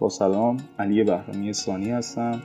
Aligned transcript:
با 0.00 0.08
سلام 0.08 0.56
علی 0.78 1.04
بهرامی 1.04 1.52
ثانی 1.52 1.90
هستم. 1.90 2.42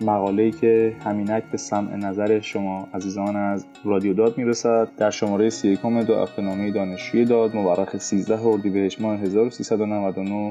مقاله 0.00 0.50
که 0.50 0.96
همینک 1.04 1.44
به 1.44 1.58
سمع 1.58 1.96
نظر 1.96 2.40
شما 2.40 2.88
عزیزان 2.94 3.36
از 3.36 3.66
رادیو 3.84 4.14
داد 4.14 4.38
می‌رسد. 4.38 4.88
در 4.96 5.10
شماره 5.10 5.50
31 5.50 5.80
دو 6.06 6.26
نامه 6.38 6.70
دانشجوی 6.70 7.24
داد 7.24 7.56
مورخ 7.56 7.96
13 7.96 8.46
اردیبهشت 8.46 9.00
ماه 9.00 9.18
1399 9.18 10.50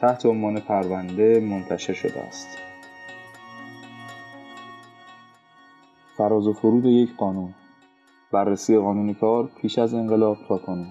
تحت 0.00 0.26
عنوان 0.26 0.60
پرونده 0.60 1.40
منتشر 1.40 1.92
شده 1.92 2.20
است. 2.20 2.48
فراز 6.16 6.46
و 6.46 6.52
فرود 6.52 6.84
یک 6.84 7.16
قانون. 7.16 7.54
بررسی 8.32 8.78
قانون 8.78 9.14
کار 9.14 9.50
پیش 9.60 9.78
از 9.78 9.94
انقلاب 9.94 10.36
تا 10.48 10.58
کنون. 10.58 10.86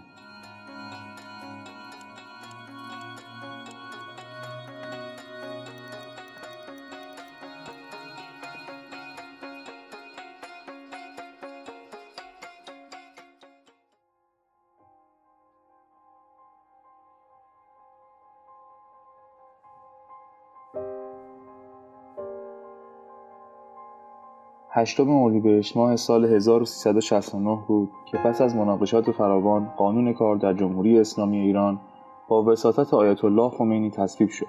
هشتم 24.77 25.09
اردیبهشت 25.09 25.77
ماه 25.77 25.95
سال 25.95 26.25
1369 26.25 27.59
بود 27.67 27.89
که 28.05 28.17
پس 28.17 28.41
از 28.41 28.55
مناقشات 28.55 29.11
فراوان 29.11 29.69
قانون 29.77 30.13
کار 30.13 30.35
در 30.35 30.53
جمهوری 30.53 30.99
اسلامی 30.99 31.37
ایران 31.37 31.79
با 32.27 32.43
وساطت 32.43 32.93
آیت 32.93 33.25
الله 33.25 33.49
خمینی 33.49 33.89
تصویب 33.89 34.29
شد 34.29 34.45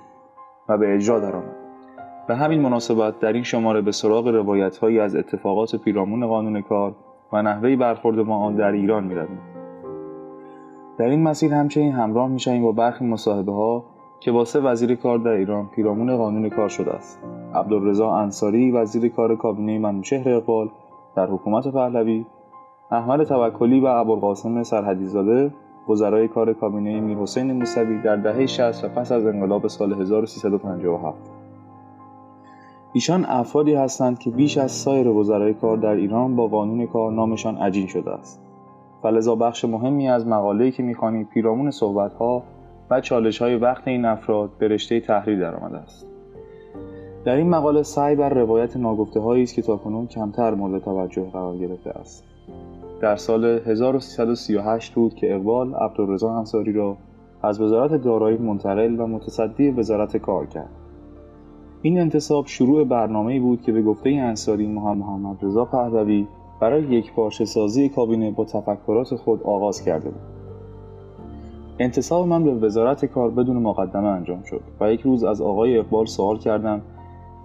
و 0.68 0.78
به 0.78 0.94
اجرا 0.94 1.20
درآمد. 1.20 1.56
به 2.28 2.36
همین 2.36 2.60
مناسبت 2.60 3.18
در 3.18 3.32
این 3.32 3.42
شماره 3.42 3.80
به 3.80 3.92
سراغ 3.92 4.28
روایتهایی 4.28 5.00
از 5.00 5.16
اتفاقات 5.16 5.76
پیرامون 5.76 6.26
قانون 6.26 6.62
کار 6.62 6.94
و 7.32 7.42
نحوه 7.42 7.76
برخورد 7.76 8.18
ما 8.18 8.36
آن 8.36 8.54
در 8.54 8.72
ایران 8.72 9.04
می‌رویم. 9.04 9.40
در 10.98 11.06
این 11.06 11.22
مسیر 11.22 11.54
همچنین 11.54 11.92
همراه 11.92 12.28
می‌شویم 12.28 12.62
با 12.62 12.72
برخی 12.72 13.04
مصاحبه 13.04 13.52
ها 13.52 13.84
که 14.20 14.32
با 14.32 14.44
وزیر 14.54 14.94
کار 14.94 15.18
در 15.18 15.30
ایران 15.30 15.66
پیرامون 15.66 16.16
قانون 16.16 16.48
کار 16.48 16.68
شده 16.68 16.90
است. 16.90 17.18
عبدالرضا 17.54 18.10
انصاری 18.10 18.70
وزیر 18.70 19.08
کار 19.08 19.36
کابینه 19.36 19.78
منوچهر 19.78 20.28
اقبال 20.28 20.68
در 21.16 21.26
حکومت 21.26 21.68
پهلوی 21.68 22.24
احمد 22.90 23.24
توکلی 23.24 23.80
و 23.80 23.86
ابوالقاسم 23.86 24.62
سرحدیزاده 24.62 25.50
وزرای 25.88 26.28
کار 26.28 26.52
کابینه 26.52 27.00
میرحسین 27.00 27.52
موسوی 27.52 28.02
در 28.02 28.16
دهه 28.16 28.46
60 28.46 28.84
و 28.84 28.88
پس 28.88 29.12
از 29.12 29.26
انقلاب 29.26 29.66
سال 29.66 29.92
1357 29.92 31.18
ایشان 32.92 33.24
افرادی 33.24 33.74
هستند 33.74 34.18
که 34.18 34.30
بیش 34.30 34.58
از 34.58 34.72
سایر 34.72 35.08
وزرای 35.08 35.54
کار 35.54 35.76
در 35.76 35.94
ایران 35.94 36.36
با 36.36 36.48
قانون 36.48 36.86
کار 36.86 37.12
نامشان 37.12 37.56
عجین 37.56 37.86
شده 37.86 38.10
است. 38.10 38.40
فلذا 39.02 39.34
بخش 39.34 39.64
مهمی 39.64 40.08
از 40.08 40.26
مقاله‌ای 40.26 40.70
که 40.70 40.82
می‌خوانید 40.82 41.28
پیرامون 41.28 41.70
صحبتها 41.70 42.42
و 42.90 43.00
چالش 43.00 43.42
های 43.42 43.56
وقت 43.56 43.88
این 43.88 44.04
افراد 44.04 44.50
به 44.58 44.68
رشته 44.68 45.00
تحریر 45.00 45.40
درآمده 45.40 45.76
است. 45.76 46.06
در 47.24 47.36
این 47.36 47.50
مقاله 47.50 47.82
سعی 47.82 48.16
بر 48.16 48.28
روایت 48.28 48.76
ناگفته 48.76 49.20
هایی 49.20 49.42
است 49.42 49.54
که 49.54 49.62
تاکنون 49.62 50.06
کمتر 50.06 50.54
مورد 50.54 50.82
توجه 50.82 51.30
قرار 51.30 51.56
گرفته 51.56 51.90
است. 51.90 52.24
در 53.00 53.16
سال 53.16 53.44
1338 53.44 54.94
بود 54.94 55.14
که 55.14 55.34
اقبال 55.34 55.74
عبدالرضا 55.74 56.32
انصاری 56.32 56.72
را 56.72 56.96
از 57.42 57.60
وزارت 57.60 58.02
دارایی 58.02 58.38
منتقل 58.38 59.00
و 59.00 59.06
متصدی 59.06 59.70
وزارت 59.70 60.16
کار 60.16 60.46
کرد. 60.46 60.70
این 61.82 62.00
انتصاب 62.00 62.46
شروع 62.46 62.84
برنامه 62.84 63.40
بود 63.40 63.62
که 63.62 63.72
به 63.72 63.82
گفته 63.82 64.10
انصاری 64.10 64.66
محمد 64.66 65.36
رضا 65.42 65.64
پهلوی 65.64 66.26
برای 66.60 66.82
یک 66.82 67.12
پارچه 67.12 67.44
سازی 67.44 67.88
کابینه 67.88 68.30
با 68.30 68.44
تفکرات 68.44 69.14
خود 69.14 69.42
آغاز 69.42 69.82
کرده 69.82 70.10
بود. 70.10 70.37
انتصاب 71.80 72.26
من 72.26 72.44
به 72.44 72.66
وزارت 72.66 73.04
کار 73.04 73.30
بدون 73.30 73.56
مقدمه 73.56 74.06
انجام 74.06 74.42
شد 74.42 74.60
و 74.80 74.92
یک 74.92 75.00
روز 75.00 75.24
از 75.24 75.40
آقای 75.40 75.78
اقبال 75.78 76.06
سوال 76.06 76.38
کردم 76.38 76.82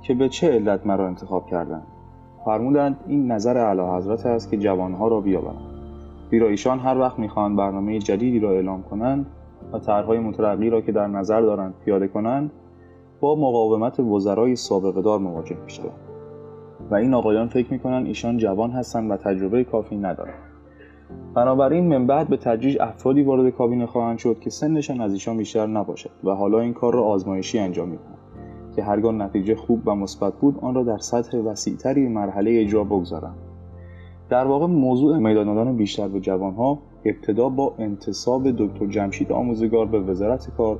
که 0.01 0.13
به 0.13 0.29
چه 0.29 0.51
علت 0.51 0.85
مرا 0.87 1.07
انتخاب 1.07 1.47
کردند. 1.47 1.83
فرمودند 2.45 2.97
این 3.07 3.31
نظر 3.31 3.57
اعلی 3.57 3.81
حضرت 3.81 4.25
است 4.25 4.51
که 4.51 4.57
جوانها 4.57 5.07
را 5.07 5.21
بیاورند. 5.21 5.61
زیرا 6.31 6.47
ایشان 6.47 6.79
هر 6.79 6.97
وقت 6.97 7.19
می‌خواهند 7.19 7.57
برنامه 7.57 7.99
جدیدی 7.99 8.39
را 8.39 8.51
اعلام 8.51 8.83
کنند 8.83 9.25
و 9.73 9.79
طرحهای 9.79 10.19
مترقی 10.19 10.69
را 10.69 10.81
که 10.81 10.91
در 10.91 11.07
نظر 11.07 11.41
دارند 11.41 11.73
پیاده 11.85 12.07
کنند 12.07 12.51
با 13.19 13.35
مقاومت 13.35 13.99
وزرای 13.99 14.55
سابقه 14.55 15.01
دار 15.01 15.19
مواجه 15.19 15.57
می‌شوند. 15.63 15.99
و 16.91 16.95
این 16.95 17.13
آقایان 17.13 17.47
فکر 17.47 17.73
می‌کنند 17.73 18.05
ایشان 18.05 18.37
جوان 18.37 18.71
هستند 18.71 19.11
و 19.11 19.17
تجربه 19.17 19.63
کافی 19.63 19.97
ندارند. 19.97 20.52
بنابراین 21.35 21.87
من 21.87 22.07
بعد 22.07 22.27
به 22.27 22.37
تدریج 22.37 22.77
افرادی 22.81 23.23
وارد 23.23 23.49
کابینه 23.49 23.85
خواهند 23.85 24.17
شد 24.17 24.39
که 24.39 24.49
سنشان 24.49 25.01
از 25.01 25.13
ایشان 25.13 25.37
بیشتر 25.37 25.67
نباشد 25.67 26.09
و 26.23 26.31
حالا 26.31 26.59
این 26.59 26.73
کار 26.73 26.93
را 26.93 27.03
آزمایشی 27.03 27.59
انجام 27.59 27.89
می‌دهند 27.89 28.17
که 28.75 28.83
هرگاه 28.83 29.13
نتیجه 29.13 29.55
خوب 29.55 29.87
و 29.87 29.95
مثبت 29.95 30.33
بود 30.33 30.59
آن 30.61 30.75
را 30.75 30.83
در 30.83 30.97
سطح 30.97 31.37
وسیعتری 31.37 32.07
مرحله 32.07 32.61
اجرا 32.61 32.83
بگذارند. 32.83 33.35
در 34.29 34.45
واقع 34.45 34.65
موضوع 34.65 35.17
میدان 35.17 35.55
دادن 35.55 35.75
بیشتر 35.75 36.07
به 36.07 36.19
جوانها 36.19 36.79
ابتدا 37.05 37.49
با 37.49 37.75
انتصاب 37.79 38.51
دکتر 38.51 38.85
جمشید 38.85 39.31
آموزگار 39.31 39.85
به 39.85 39.99
وزارت 39.99 40.51
کار 40.57 40.79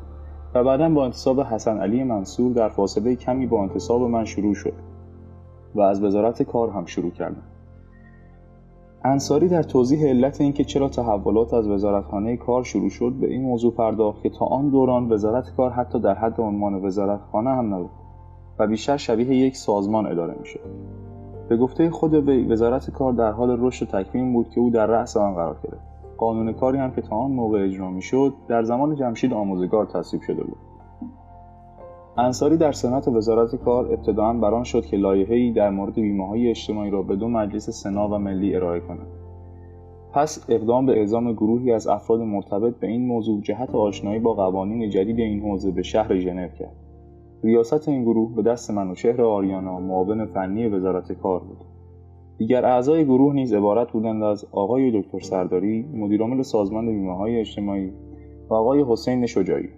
و 0.54 0.64
بعدا 0.64 0.90
با 0.90 1.06
انتصاب 1.06 1.42
حسن 1.42 1.78
علی 1.78 2.04
منصور 2.04 2.54
در 2.54 2.70
فاصله 2.70 3.16
کمی 3.16 3.48
با 3.48 3.64
انتصاب 3.64 4.02
من 4.02 4.26
شروع 4.26 4.54
شد 4.54 4.74
و 5.76 5.82
از 5.82 6.04
وزارت 6.04 6.44
کار 6.44 6.70
هم 6.70 6.86
شروع 6.86 7.12
کردم 7.12 7.44
انصاری 9.06 9.48
در 9.48 9.64
توضیح 9.64 10.08
علت 10.08 10.42
اینکه 10.42 10.64
چرا 10.64 10.90
تحولات 10.90 11.54
از 11.54 11.68
وزارتخانه 11.68 12.38
کار 12.38 12.64
شروع 12.64 12.90
شد 12.90 13.12
به 13.12 13.28
این 13.28 13.42
موضوع 13.42 13.74
پرداخت 13.74 14.24
که 14.24 14.30
تا 14.30 14.46
آن 14.46 14.70
دوران 14.70 15.12
وزارت 15.12 15.56
کار 15.58 15.72
حتی 15.72 16.00
در 16.00 16.16
حد 16.16 16.42
عنوان 16.42 16.86
وزارتخانه 16.86 17.50
هم 17.50 17.74
نبود 17.74 17.90
و 18.60 18.68
بیشتر 18.68 18.98
شبیه 18.98 19.28
یک 19.28 19.58
سازمان 19.58 20.06
اداره 20.06 20.36
می‌شد. 20.40 20.60
به 21.50 21.58
گفته 21.58 21.90
خود 21.90 22.14
وی 22.14 22.44
وزارت 22.44 22.92
کار 22.92 23.14
در 23.14 23.32
حال 23.32 23.58
رشد 23.60 23.88
و 23.96 24.04
تکوین 24.04 24.34
بود 24.34 24.50
که 24.50 24.60
او 24.60 24.70
در 24.70 24.86
رأس 24.86 25.18
آن 25.18 25.34
قرار 25.34 25.58
گرفت. 25.64 25.84
قانون 26.18 26.54
کاری 26.54 26.78
هم 26.78 26.92
که 26.92 27.02
تا 27.02 27.16
آن 27.16 27.32
موقع 27.32 27.64
اجرا 27.64 27.92
می‌شد 27.92 28.34
در 28.48 28.64
زمان 28.64 28.96
جمشید 28.96 29.34
آموزگار 29.34 29.86
تصویب 29.86 30.22
شده 30.22 30.44
بود. 30.44 30.58
انصاری 32.18 32.58
در 32.58 32.72
سنت 32.72 33.08
وزارت 33.08 33.56
کار 33.56 33.94
ابتداعا 33.94 34.34
بران 34.34 34.64
شد 34.64 34.86
که 34.86 34.98
لایحه‌ای 34.98 35.52
در 35.52 35.70
مورد 35.70 35.98
های 35.98 36.50
اجتماعی 36.50 36.92
را 36.92 37.02
به 37.02 37.16
دو 37.16 37.28
مجلس 37.28 37.70
سنا 37.70 38.10
و 38.10 38.18
ملی 38.18 38.56
ارائه 38.56 38.80
کند. 38.80 39.08
پس 40.14 40.46
اقدام 40.50 40.86
به 40.86 41.00
اعزام 41.00 41.34
گروهی 41.34 41.72
از 41.72 41.88
افراد 41.88 42.20
مرتبط 42.20 42.76
به 42.76 42.88
این 42.88 43.06
موضوع 43.08 43.42
جهت 43.42 43.76
آشنایی 43.76 44.20
با 44.20 44.34
قوانین 44.34 44.90
جدید 44.90 45.20
این 45.20 45.42
حوزه 45.42 45.72
به 45.72 45.82
شهر 45.82 46.16
ژنو 46.16 46.48
کرد. 46.48 46.76
ریاست 47.44 47.90
این 47.90 48.04
گروه 48.04 48.36
به 48.36 48.42
دست 48.42 48.72
منوچهر 48.72 49.22
آریانا 49.22 49.80
معاون 49.80 50.26
فنی 50.26 50.68
وزارت 50.68 51.12
کار 51.12 51.40
بود. 51.40 51.66
دیگر 52.38 52.66
اعضای 52.66 53.06
گروه 53.06 53.34
نیز 53.34 53.54
عبارت 53.54 53.92
بودند 53.92 54.24
از 54.24 54.46
آقای 54.52 55.02
دکتر 55.02 55.20
سرداری 55.20 55.86
مدیرعامل 55.94 56.42
سازمان 56.42 57.08
های 57.08 57.40
اجتماعی 57.40 57.92
و 58.50 58.54
آقای 58.54 58.86
حسین 58.88 59.26
شجاعی. 59.26 59.70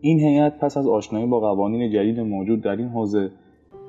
این 0.00 0.20
هیئت 0.20 0.58
پس 0.58 0.76
از 0.76 0.86
آشنایی 0.86 1.26
با 1.26 1.40
قوانین 1.40 1.90
جدید 1.90 2.20
موجود 2.20 2.60
در 2.60 2.76
این 2.76 2.88
حوزه 2.88 3.30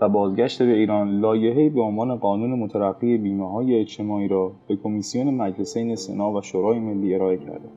و 0.02 0.10
بازگشت 0.10 0.64
به 0.64 0.74
ایران 0.74 1.20
لایحه‌ای 1.20 1.70
به 1.70 1.82
عنوان 1.82 2.16
قانون 2.16 2.60
مترقی 2.60 3.38
های 3.40 3.80
اجتماعی 3.80 4.28
را 4.28 4.52
به 4.68 4.76
کمیسیون 4.76 5.34
مجلسین 5.34 5.96
سنا 5.96 6.34
و 6.34 6.42
شورای 6.42 6.80
ملی 6.80 7.16
ارائه 7.16 7.38
کرده 7.38 7.70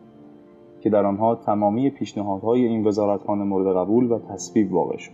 که 0.80 0.90
در 0.90 1.06
آنها 1.06 1.34
تمامی 1.34 1.90
پیشنهادهای 1.90 2.66
این 2.66 2.86
وزارتخانه 2.86 3.44
مورد 3.44 3.76
قبول 3.76 4.12
و 4.12 4.18
تصویب 4.18 4.72
واقع 4.72 4.96
شد. 4.96 5.12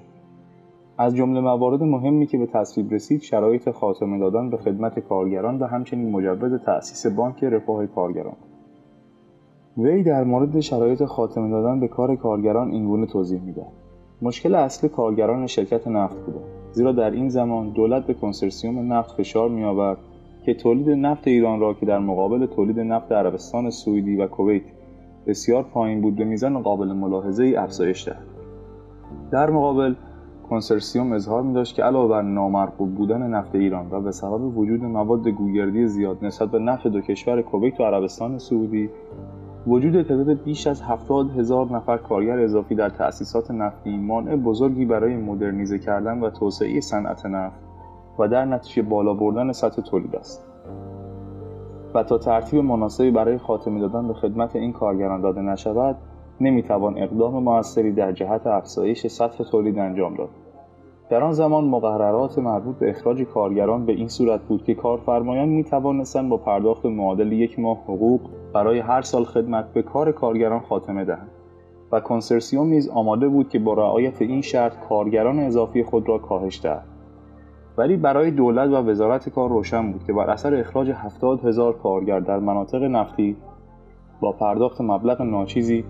از 0.99 1.17
جمله 1.17 1.41
موارد 1.41 1.83
مهمی 1.83 2.27
که 2.27 2.39
به 2.39 2.47
تصویب 2.47 2.93
رسید 2.93 3.23
شرایط 3.23 3.71
خاتمه 3.71 4.19
دادن 4.19 4.51
به 4.51 4.57
خدمت 4.57 4.99
کارگران 4.99 5.59
و 5.59 5.67
همچنین 5.67 6.11
مجوز 6.11 6.61
تأسیس 6.61 7.07
بانک 7.07 7.45
رفاه 7.45 7.87
کارگران. 7.87 8.37
وی 9.79 10.03
در 10.03 10.25
مورد 10.25 10.61
شرایط 10.61 11.05
خاتمه 11.05 11.51
دادن 11.51 11.81
به 11.81 11.89
کار 11.89 12.17
کارگران 12.17 12.71
اینگونه 12.71 13.07
توضیح 13.07 13.41
می‌دهد 13.41 13.73
مشکل 14.23 14.55
اصلی 14.55 14.89
کارگران 14.89 15.47
شرکت 15.47 15.89
نفت 15.89 16.17
بوده 16.27 16.39
زیرا 16.73 16.93
در 16.93 17.11
این 17.11 17.29
زمان 17.29 17.71
دولت 17.71 18.07
به 18.07 18.15
کنسرسیوم 18.15 18.93
نفت 18.93 19.17
فشار 19.17 19.49
میآورد 19.49 19.99
که 20.45 20.55
تولید 20.55 20.89
نفت 20.91 21.29
ایران 21.29 21.61
را 21.61 21.75
که 21.75 21.87
در 21.87 21.99
مقابل 21.99 22.47
تولید 22.47 22.81
نفت 22.81 23.13
عربستان 23.13 23.71
سعودی 23.71 24.17
و 24.17 24.27
کویت 24.27 24.63
بسیار 25.27 25.63
پایین 25.63 26.01
بود 26.01 26.17
به 26.17 26.25
میزان 26.25 26.63
قابل 26.63 26.93
ملاحظه 26.93 27.45
ای 27.45 27.57
افزایش 27.57 28.09
دهد. 28.09 28.27
در 29.31 29.51
مقابل 29.51 29.95
کنسرسیوم 30.51 31.13
اظهار 31.13 31.43
می 31.43 31.55
داشت 31.55 31.75
که 31.75 31.83
علاوه 31.83 32.09
بر 32.09 32.23
نامرغوب 32.23 32.95
بودن 32.95 33.23
نفت 33.23 33.55
ایران 33.55 33.89
و 33.91 34.01
به 34.01 34.11
سبب 34.11 34.59
وجود 34.59 34.85
مواد 34.85 35.29
گوگردی 35.29 35.87
زیاد 35.87 36.25
نسبت 36.25 36.51
به 36.51 36.59
نفت 36.59 36.87
دو 36.87 37.01
کشور 37.01 37.43
کویت 37.43 37.81
و 37.81 37.85
عربستان 37.85 38.39
سعودی 38.39 38.91
وجود 39.67 40.03
تعداد 40.03 40.43
بیش 40.43 40.67
از 40.67 40.83
هفتاد 40.83 41.39
هزار 41.39 41.73
نفر 41.73 41.97
کارگر 41.97 42.39
اضافی 42.39 42.75
در 42.75 42.89
تأسیسات 42.89 43.51
نفتی 43.51 43.97
مانع 43.97 44.37
بزرگی 44.37 44.85
برای 44.85 45.17
مدرنیزه 45.17 45.79
کردن 45.79 46.21
و 46.21 46.31
توسعه 46.31 46.81
صنعت 46.81 47.27
نفت 47.27 47.61
و 48.19 48.29
در 48.29 48.45
نتیجه 48.45 48.83
بالا 48.83 49.15
بردن 49.15 49.53
سطح 49.53 49.83
تولید 49.83 50.17
است. 50.17 50.45
و 51.95 52.03
تا 52.03 52.19
ترتیب 52.19 52.65
مناسبی 52.65 53.11
برای 53.11 53.39
خاتمه 53.39 53.81
دادن 53.81 54.09
به 54.09 54.15
خدمت 54.15 54.57
این 54.57 54.73
کارگران 54.73 55.21
داده 55.21 55.41
نشود 55.41 55.97
نمی‌توان 56.41 56.99
اقدام 56.99 57.43
موثری 57.43 57.93
در 57.93 58.13
جهت 58.13 58.47
افزایش 58.47 59.07
سطح 59.07 59.45
تولید 59.45 59.79
انجام 59.79 60.15
داد. 60.15 60.29
در 61.11 61.23
آن 61.23 61.33
زمان 61.33 61.65
مقررات 61.65 62.39
مربوط 62.39 62.77
به 62.77 62.91
اخراج 62.91 63.23
کارگران 63.23 63.87
به 63.87 63.93
این 63.93 64.09
صورت 64.09 64.41
بود 64.41 64.65
که 64.65 64.75
کارفرمایان 64.75 65.49
می 65.49 65.65
توانستند 65.65 66.29
با 66.29 66.37
پرداخت 66.37 66.87
معادل 66.87 67.33
یک 67.33 67.59
ماه 67.59 67.79
حقوق 67.79 68.21
برای 68.53 68.79
هر 68.79 69.03
سال 69.03 69.25
خدمت 69.25 69.73
به 69.73 69.83
کار 69.83 70.13
کارگران 70.13 70.61
خاتمه 70.61 71.05
دهند 71.05 71.31
و 71.93 72.01
کنسرسیوم 72.01 72.67
نیز 72.67 72.89
آماده 72.89 73.29
بود 73.29 73.49
که 73.49 73.59
با 73.59 73.75
رعایت 73.75 74.23
این 74.23 74.41
شرط 74.41 74.89
کارگران 74.89 75.39
اضافی 75.39 75.83
خود 75.83 76.09
را 76.09 76.19
کاهش 76.19 76.61
دهد. 76.63 76.85
ولی 77.79 77.97
برای 77.97 78.31
دولت 78.31 78.71
و 78.71 78.91
وزارت 78.91 79.29
کار 79.29 79.49
روشن 79.49 79.93
بود 79.93 80.05
که 80.05 80.13
بر 80.13 80.31
اثر 80.31 80.55
اخراج 80.55 80.91
هفتاد 80.91 81.45
هزار 81.45 81.73
کارگر 81.73 82.21
در 82.21 82.39
مناطق 82.39 82.83
نفتی 82.83 83.37
با 84.21 84.33
پرداخت 84.33 84.81
مبلغ 84.81 85.23
ناچیزی 85.23 85.85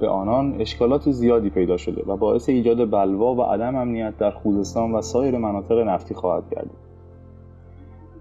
به 0.00 0.08
آنان 0.08 0.60
اشکالات 0.60 1.10
زیادی 1.10 1.50
پیدا 1.50 1.76
شده 1.76 2.02
و 2.06 2.16
باعث 2.16 2.48
ایجاد 2.48 2.90
بلوا 2.90 3.34
و 3.34 3.42
عدم 3.42 3.76
امنیت 3.76 4.16
در 4.18 4.30
خوزستان 4.30 4.92
و 4.92 5.00
سایر 5.00 5.38
مناطق 5.38 5.78
نفتی 5.78 6.14
خواهد 6.14 6.44
گردید. 6.50 6.94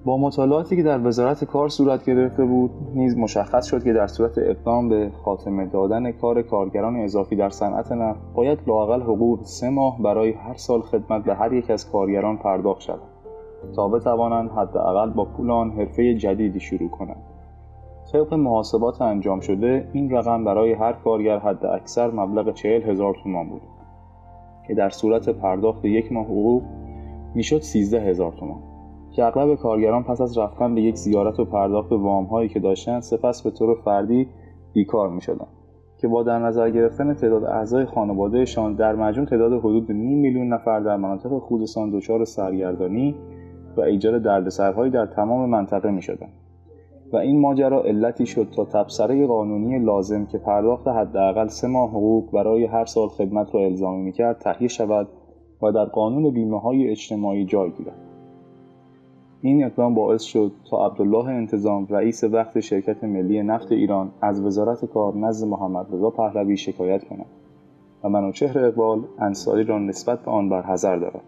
با 0.06 0.18
مطالعاتی 0.18 0.76
که 0.76 0.84
در 0.84 1.08
وزارت 1.08 1.44
کار 1.44 1.70
صورت 1.70 2.06
گرفته 2.06 2.46
بود 2.46 2.72
نیز 2.96 3.18
مشخص 3.18 3.66
شد 3.66 3.84
که 3.84 3.94
در 3.94 4.08
صورت 4.08 4.38
اقدام 4.38 4.90
به 4.90 5.12
خاتمه 5.26 5.66
دادن 5.66 6.12
کار 6.12 6.42
کارگران 6.42 6.96
اضافی 6.96 7.36
در 7.36 7.50
صنعت 7.50 7.92
نفت 7.92 8.20
باید 8.34 8.60
لاقل 8.68 9.02
حقوق 9.02 9.44
سه 9.44 9.70
ماه 9.70 10.02
برای 10.02 10.32
هر 10.32 10.54
سال 10.54 10.82
خدمت 10.82 11.24
به 11.24 11.36
هر 11.36 11.54
یک 11.54 11.72
از 11.72 11.92
کارگران 11.92 12.38
پرداخت 12.38 12.82
شود 12.82 13.02
تا 13.76 13.88
بتوانند 13.88 14.52
حداقل 14.52 15.10
با 15.10 15.26
پول 15.26 15.52
آن 15.52 15.72
حرفه 15.72 16.14
جدیدی 16.16 16.60
شروع 16.60 16.90
کنند. 16.90 17.33
طبق 18.14 18.34
محاسبات 18.34 19.02
انجام 19.02 19.40
شده 19.40 19.90
این 19.94 20.12
رقم 20.12 20.44
برای 20.44 20.74
هر 20.74 20.94
کارگر 20.94 21.40
حد 21.40 21.66
اکثر 21.66 22.12
مبلغ 22.12 22.54
چهل 22.54 22.82
هزار 22.82 23.16
تومان 23.24 23.50
بود 23.50 23.62
که 24.68 24.74
در 24.74 24.90
صورت 24.90 25.30
پرداخت 25.30 25.86
یک 25.86 26.12
ماه 26.12 26.26
حقوق 26.26 26.64
می‌شد 27.36 27.62
سیزده 27.62 28.00
هزار 28.00 28.32
تومان 28.32 28.60
که 29.12 29.24
اغلب 29.24 29.56
کارگران 29.56 30.04
پس 30.04 30.22
از 30.22 30.38
رفتن 30.38 30.76
به 30.76 30.82
یک 30.82 30.96
زیارت 30.96 31.40
و 31.40 31.46
پرداخت 31.46 31.92
وام 31.92 32.26
هایی 32.26 32.50
که 32.50 32.60
داشتند 32.60 33.02
سپس 33.02 33.42
به 33.42 33.52
طور 33.52 33.76
فردی 33.86 34.28
بیکار 34.74 35.10
می 35.10 35.22
شدن. 35.22 35.48
که 35.98 36.08
با 36.08 36.24
در 36.24 36.40
نظر 36.40 36.70
گرفتن 36.70 37.14
تعداد 37.14 37.44
اعضای 37.44 37.86
خانوادهشان 37.86 38.74
در 38.74 38.96
مجموع 38.96 39.28
تعداد 39.28 39.54
حدود 39.54 39.92
نیم 39.92 40.20
میلیون 40.20 40.54
نفر 40.54 40.80
در 40.80 40.98
مناطق 40.98 41.38
خوزستان 41.40 41.92
دچار 41.92 42.26
سرگردانی 42.26 43.16
و 43.78 43.82
ایجاد 43.82 44.22
دردسرهایی 44.22 44.92
در 44.92 45.06
تمام 45.06 45.50
منطقه 45.50 45.92
می 45.92 46.02
شدن. 46.02 46.30
و 47.14 47.18
این 47.18 47.40
ماجرا 47.40 47.84
علتی 47.84 48.26
شد 48.26 48.48
تا 48.56 48.66
تبصره 48.66 49.28
قانونی 49.28 49.80
لازم 49.80 50.26
که 50.26 50.38
پرداخت 50.38 50.88
حداقل 50.88 51.48
سه 51.48 51.68
ماه 51.68 51.90
حقوق 51.90 52.32
برای 52.32 52.66
هر 52.66 52.86
سال 52.86 53.08
خدمت 53.08 53.56
را 53.56 53.62
الزامی 53.62 54.04
می‌کرد 54.04 54.38
تهیه 54.38 54.68
شود 54.68 55.08
و 55.62 55.72
در 55.72 55.86
قانون 55.86 56.34
بیمه 56.34 56.60
های 56.60 56.90
اجتماعی 56.90 57.46
جای 57.46 57.72
گیرد. 57.72 57.98
این 59.42 59.64
اقدام 59.64 59.94
باعث 59.94 60.22
شد 60.22 60.52
تا 60.70 60.86
عبدالله 60.86 61.26
انتظام 61.26 61.88
رئیس 61.90 62.24
وقت 62.24 62.60
شرکت 62.60 63.04
ملی 63.04 63.44
نفت 63.44 63.72
ایران 63.72 64.12
از 64.22 64.42
وزارت 64.42 64.86
کار 64.86 65.18
نزد 65.18 65.48
محمد 65.48 65.88
رضا 65.92 66.10
پهلوی 66.10 66.58
شکایت 66.58 67.04
کند 67.04 67.26
و 68.04 68.10
منوچهر 68.10 68.66
اقبال 68.66 69.04
انصاری 69.20 69.64
را 69.64 69.80
نسبت 69.80 70.20
به 70.20 70.32
آن 70.32 70.50
برحضر 70.50 70.96
دارد. 70.96 71.24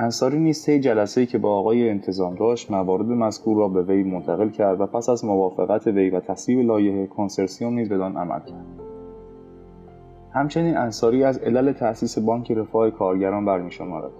انصاری 0.00 0.38
نیز 0.38 0.64
طی 0.64 0.80
جلسه‌ای 0.80 1.26
که 1.26 1.38
با 1.38 1.58
آقای 1.58 1.90
انتظام 1.90 2.34
داشت 2.34 2.70
موارد 2.70 3.06
مذکور 3.06 3.56
را 3.56 3.68
به 3.68 3.82
وی 3.82 4.02
منتقل 4.02 4.48
کرد 4.48 4.80
و 4.80 4.86
پس 4.86 5.08
از 5.08 5.24
موافقت 5.24 5.86
وی 5.86 6.10
و 6.10 6.20
تصویب 6.20 6.58
لایحه 6.58 7.06
کنسرسیوم 7.06 7.74
نیز 7.74 7.88
بدان 7.88 8.16
عمل 8.16 8.40
کرد. 8.40 8.66
همچنین 10.34 10.76
انصاری 10.76 11.24
از 11.24 11.38
علل 11.38 11.72
تأسیس 11.72 12.18
بانک 12.18 12.52
رفاه 12.52 12.90
کارگران 12.90 13.44
برمیشمارد. 13.44 14.10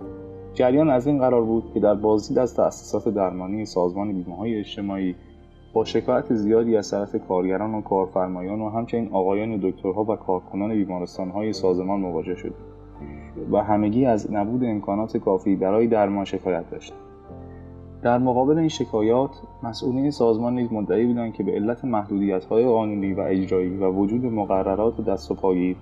جریان 0.55 0.91
از 0.91 1.07
این 1.07 1.19
قرار 1.19 1.43
بود 1.43 1.73
که 1.75 1.81
در 1.81 1.95
بازدید 1.95 2.39
از 2.39 2.55
تأسیسات 2.55 3.09
درمانی 3.09 3.65
سازمان 3.65 4.13
بیمههای 4.13 4.59
اجتماعی 4.59 5.15
با 5.73 5.85
شکایت 5.85 6.35
زیادی 6.35 6.77
از 6.77 6.91
طرف 6.91 7.17
کارگران 7.29 7.75
و 7.75 7.81
کارفرمایان 7.81 8.61
و 8.61 8.71
همچنین 8.71 9.09
آقایان 9.13 9.57
دکترها 9.57 10.05
و 10.05 10.17
کارکنان 10.17 10.75
بیمارستانهای 10.75 11.53
سازمان 11.53 12.01
مواجه 12.01 12.35
شد. 12.35 12.55
و 13.53 13.63
همگی 13.63 14.07
از 14.07 14.33
نبود 14.33 14.65
امکانات 14.65 15.17
کافی 15.17 15.57
برای 15.57 15.87
درمان 15.87 16.25
شکایت 16.25 16.71
داشت. 16.71 16.93
در 18.03 18.19
مقابل 18.19 18.59
این 18.59 18.69
شکایات 18.69 19.31
مسئولین 19.63 20.11
سازمان 20.11 20.55
نیز 20.55 20.73
مدعی 20.73 21.07
بودند 21.07 21.33
که 21.33 21.43
به 21.43 21.53
علت 21.53 21.85
محدودیت‌های 21.85 22.65
قانونی 22.65 23.13
و 23.13 23.21
اجرایی 23.21 23.77
و 23.77 23.91
وجود 23.91 24.25
مقررات 24.25 25.05
دست 25.05 25.31
و 25.31 25.35
پایی 25.35 25.77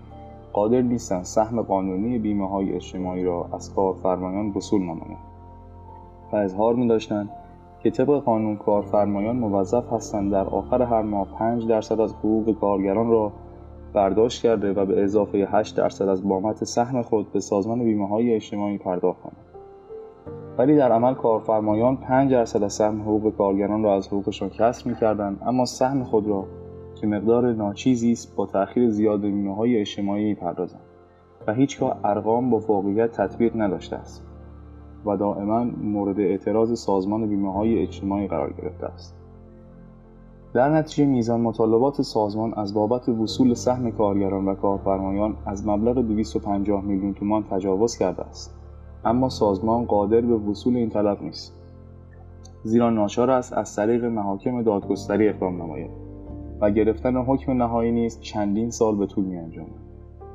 قادر 0.53 0.81
نیستند 0.81 1.23
سهم 1.23 1.63
قانونی 1.63 2.19
بیمه 2.19 2.49
های 2.49 2.73
اجتماعی 2.73 3.25
را 3.25 3.49
از 3.53 3.75
کارفرمایان 3.75 4.49
وصول 4.49 4.83
نمایند 4.83 5.27
و 6.33 6.37
اظهار 6.37 6.75
می 6.75 6.89
داشتند 6.89 7.31
که 7.83 7.91
طبق 7.91 8.19
قانون 8.19 8.57
کارفرمایان 8.57 9.37
موظف 9.37 9.93
هستند 9.93 10.33
در 10.33 10.45
آخر 10.45 10.83
هر 10.83 11.03
ماه 11.03 11.29
5 11.39 11.69
درصد 11.69 12.01
از 12.01 12.15
حقوق 12.15 12.59
کارگران 12.61 13.11
را 13.11 13.33
برداشت 13.96 14.43
کرده 14.43 14.72
و 14.72 14.87
به 14.87 15.04
اضافه 15.04 15.48
8 15.50 15.76
درصد 15.76 16.08
از 16.08 16.28
بامت 16.28 16.64
سهم 16.64 17.02
خود 17.02 17.32
به 17.32 17.40
سازمان 17.40 17.84
بیمه 17.84 18.08
های 18.08 18.34
اجتماعی 18.34 18.78
پرداخت 18.78 19.20
کنند 19.22 19.46
ولی 20.58 20.76
در 20.76 20.93
عمل 20.93 21.14
کارفرمایان 21.14 21.96
5 21.96 22.31
درصد 22.31 22.62
از 22.62 22.72
سهم 22.72 23.02
حقوق 23.02 23.37
کارگران 23.37 23.82
را 23.82 23.94
از 23.94 24.06
حقوقشان 24.08 24.48
کسر 24.48 24.88
می‌کردند 24.88 25.43
اما 25.46 25.64
سهم 25.64 26.04
خود 26.04 26.26
را 26.26 26.44
که 27.00 27.06
مقدار 27.06 27.52
ناچیزی 27.52 28.12
است 28.12 28.37
با 28.37 28.46
تأخیر 28.46 28.90
زیاد 28.90 29.20
بیمه 29.20 29.54
های 29.54 29.81
اجتماعی 29.81 30.25
می‌پردازند 30.25 30.82
و 31.46 31.54
هیچگاه 31.54 32.00
ارقام 32.04 32.50
با 32.50 32.58
واقعیت 32.58 33.12
تطبیق 33.12 33.52
نداشته 33.56 33.96
است 33.96 34.26
و 35.06 35.16
دائما 35.16 35.64
مورد 35.64 36.20
اعتراض 36.20 36.78
سازمان 36.78 37.26
بیمه 37.26 37.52
های 37.52 37.82
اجتماعی 37.82 38.26
قرار 38.26 38.52
گرفته 38.52 38.87
است. 38.87 39.25
در 40.56 40.69
نتیجه 40.69 41.06
میزان 41.06 41.41
مطالبات 41.41 42.03
سازمان 42.03 42.55
از 42.55 42.75
بابت 42.75 43.08
وصول 43.08 43.55
سهم 43.55 43.91
کارگران 43.91 44.48
و 44.48 44.55
کارفرمایان 44.55 45.36
از 45.46 45.67
مبلغ 45.67 45.94
250 45.94 46.84
میلیون 46.84 47.15
تومان 47.15 47.44
تجاوز 47.51 47.96
کرده 47.96 48.22
است. 48.22 48.55
اما 49.05 49.29
سازمان 49.29 49.84
قادر 49.84 50.20
به 50.20 50.36
وصول 50.36 50.77
این 50.77 50.91
طلب 50.91 51.22
نیست. 51.22 51.55
زیرا 52.65 52.91
ناچار 52.91 53.31
است 53.31 53.53
از 53.53 53.77
طریق 53.77 54.05
محاکم 54.05 54.63
دادگستری 54.63 55.29
اقدام 55.29 55.63
نماید 55.63 55.91
و 56.60 56.70
گرفتن 56.70 57.17
حکم 57.17 57.53
نهایی 57.53 57.93
نیز 57.93 58.20
چندین 58.20 58.70
سال 58.70 58.96
به 58.96 59.06
طول 59.06 59.25
میانجامد. 59.25 59.70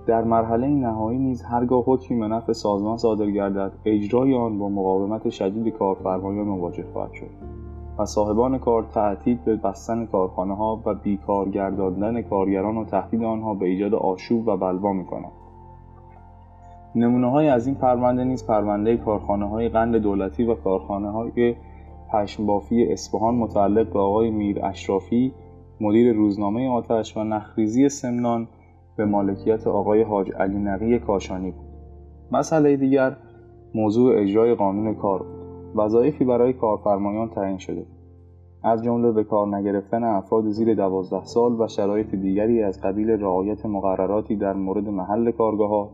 در 0.07 0.23
مرحله 0.23 0.67
نهایی 0.67 1.19
نیز 1.19 1.41
هرگاه 1.41 1.83
حکمی 1.85 2.19
به 2.19 2.27
نفع 2.27 2.53
سازمان 2.53 2.97
صادر 2.97 3.31
گردد 3.31 3.71
اجرای 3.85 4.35
آن 4.35 4.59
با 4.59 4.69
مقاومت 4.69 5.29
شدید 5.29 5.73
کارفرمایان 5.73 6.47
مواجه 6.47 6.85
خواهد 6.93 7.13
شد. 7.13 7.70
صاحبان 8.05 8.57
کار 8.57 8.83
تهدید 8.83 9.43
به 9.43 9.55
بستن 9.55 10.05
کارخانه 10.05 10.55
ها 10.55 10.81
و 10.85 10.93
بیکار 10.93 11.49
گرداندن 11.49 12.21
کارگران 12.21 12.77
و 12.77 12.85
تهدید 12.85 13.23
آنها 13.23 13.53
به 13.53 13.65
ایجاد 13.65 13.93
آشوب 13.93 14.47
و 14.47 14.57
بلوا 14.57 14.93
می 14.93 15.05
کنند. 15.05 15.31
نمونه 16.95 17.31
های 17.31 17.47
از 17.47 17.67
این 17.67 17.75
پرونده 17.75 18.23
نیز 18.23 18.47
پرونده 18.47 18.97
کارخانه 18.97 19.49
های 19.49 19.69
قند 19.69 19.95
دولتی 19.95 20.43
و 20.43 20.55
کارخانه 20.55 21.11
های 21.11 21.55
پشمبافی 22.13 22.93
اصفهان 22.93 23.35
متعلق 23.35 23.93
به 23.93 23.99
آقای 23.99 24.29
میر 24.29 24.65
اشرافی 24.65 25.33
مدیر 25.81 26.13
روزنامه 26.13 26.69
آتش 26.69 27.17
و 27.17 27.23
نخریزی 27.23 27.89
سمنان 27.89 28.47
به 28.95 29.05
مالکیت 29.05 29.67
آقای 29.67 30.03
حاج 30.03 30.31
علی 30.39 30.57
نقی 30.57 30.99
کاشانی 30.99 31.51
بود. 31.51 31.65
مسئله 32.31 32.77
دیگر 32.77 33.17
موضوع 33.75 34.21
اجرای 34.21 34.55
قانون 34.55 34.95
کار 34.95 35.23
بود. 35.23 35.40
وظایفی 35.75 36.25
برای 36.25 36.53
کارفرمایان 36.53 37.29
تعیین 37.29 37.57
شده. 37.57 37.85
از 38.63 38.83
جمله 38.83 39.11
به 39.11 39.23
کار 39.23 39.55
نگرفتن 39.55 40.03
افراد 40.03 40.49
زیر 40.49 40.73
دوازده 40.73 41.23
سال 41.23 41.61
و 41.61 41.67
شرایط 41.67 42.15
دیگری 42.15 42.63
از 42.63 42.81
قبیل 42.81 43.09
رعایت 43.09 43.65
مقرراتی 43.65 44.35
در 44.35 44.53
مورد 44.53 44.87
محل 44.89 45.31
کارگاه 45.31 45.89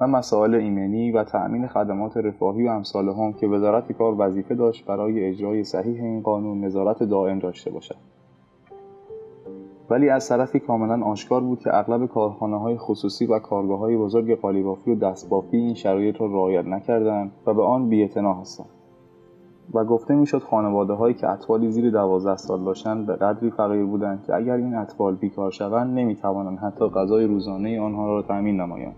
و 0.00 0.06
مسائل 0.06 0.54
ایمنی 0.54 1.12
و 1.12 1.24
تأمین 1.24 1.66
خدمات 1.66 2.16
رفاهی 2.16 2.68
و 2.68 2.70
امثال 2.70 3.08
هم 3.08 3.32
که 3.32 3.46
وزارت 3.46 3.92
کار 3.92 4.14
وظیفه 4.18 4.54
داشت 4.54 4.86
برای 4.86 5.24
اجرای 5.24 5.64
صحیح 5.64 6.02
این 6.02 6.22
قانون 6.22 6.64
نظارت 6.64 7.02
دائم 7.02 7.38
داشته 7.38 7.70
باشد. 7.70 7.96
ولی 9.90 10.08
از 10.08 10.28
طرفی 10.28 10.58
کاملا 10.58 11.04
آشکار 11.04 11.40
بود 11.40 11.58
که 11.58 11.76
اغلب 11.76 12.06
کارخانه 12.06 12.58
های 12.58 12.76
خصوصی 12.76 13.26
و 13.26 13.38
کارگاه 13.38 13.78
های 13.78 13.96
بزرگ 13.96 14.40
قالیبافی 14.40 14.90
و 14.90 14.94
دستبافی 14.94 15.56
این 15.56 15.74
شرایط 15.74 16.20
را 16.20 16.26
رعایت 16.26 16.64
نکردند 16.64 17.32
و 17.46 17.54
به 17.54 17.62
آن 17.62 17.88
بیاعتنا 17.88 18.34
هستند. 18.34 18.79
و 19.74 19.84
گفته 19.84 20.14
می‌شد 20.14 20.42
خانواده 20.42 20.92
هایی 20.92 21.14
که 21.14 21.28
اطفالی 21.28 21.70
زیر 21.70 21.90
دوازده 21.90 22.36
سال 22.36 22.64
داشتند 22.64 23.06
به 23.06 23.16
قدری 23.16 23.50
فقیر 23.50 23.84
بودند 23.84 24.22
که 24.22 24.34
اگر 24.34 24.54
این 24.54 24.74
اطفال 24.74 25.14
بیکار 25.14 25.50
شوند 25.50 25.98
نمی‌توانند 25.98 26.58
حتی 26.58 26.84
غذای 26.84 27.24
روزانه 27.24 27.80
آنها 27.80 28.06
را 28.06 28.22
تأمین 28.22 28.60
نمایند. 28.60 28.94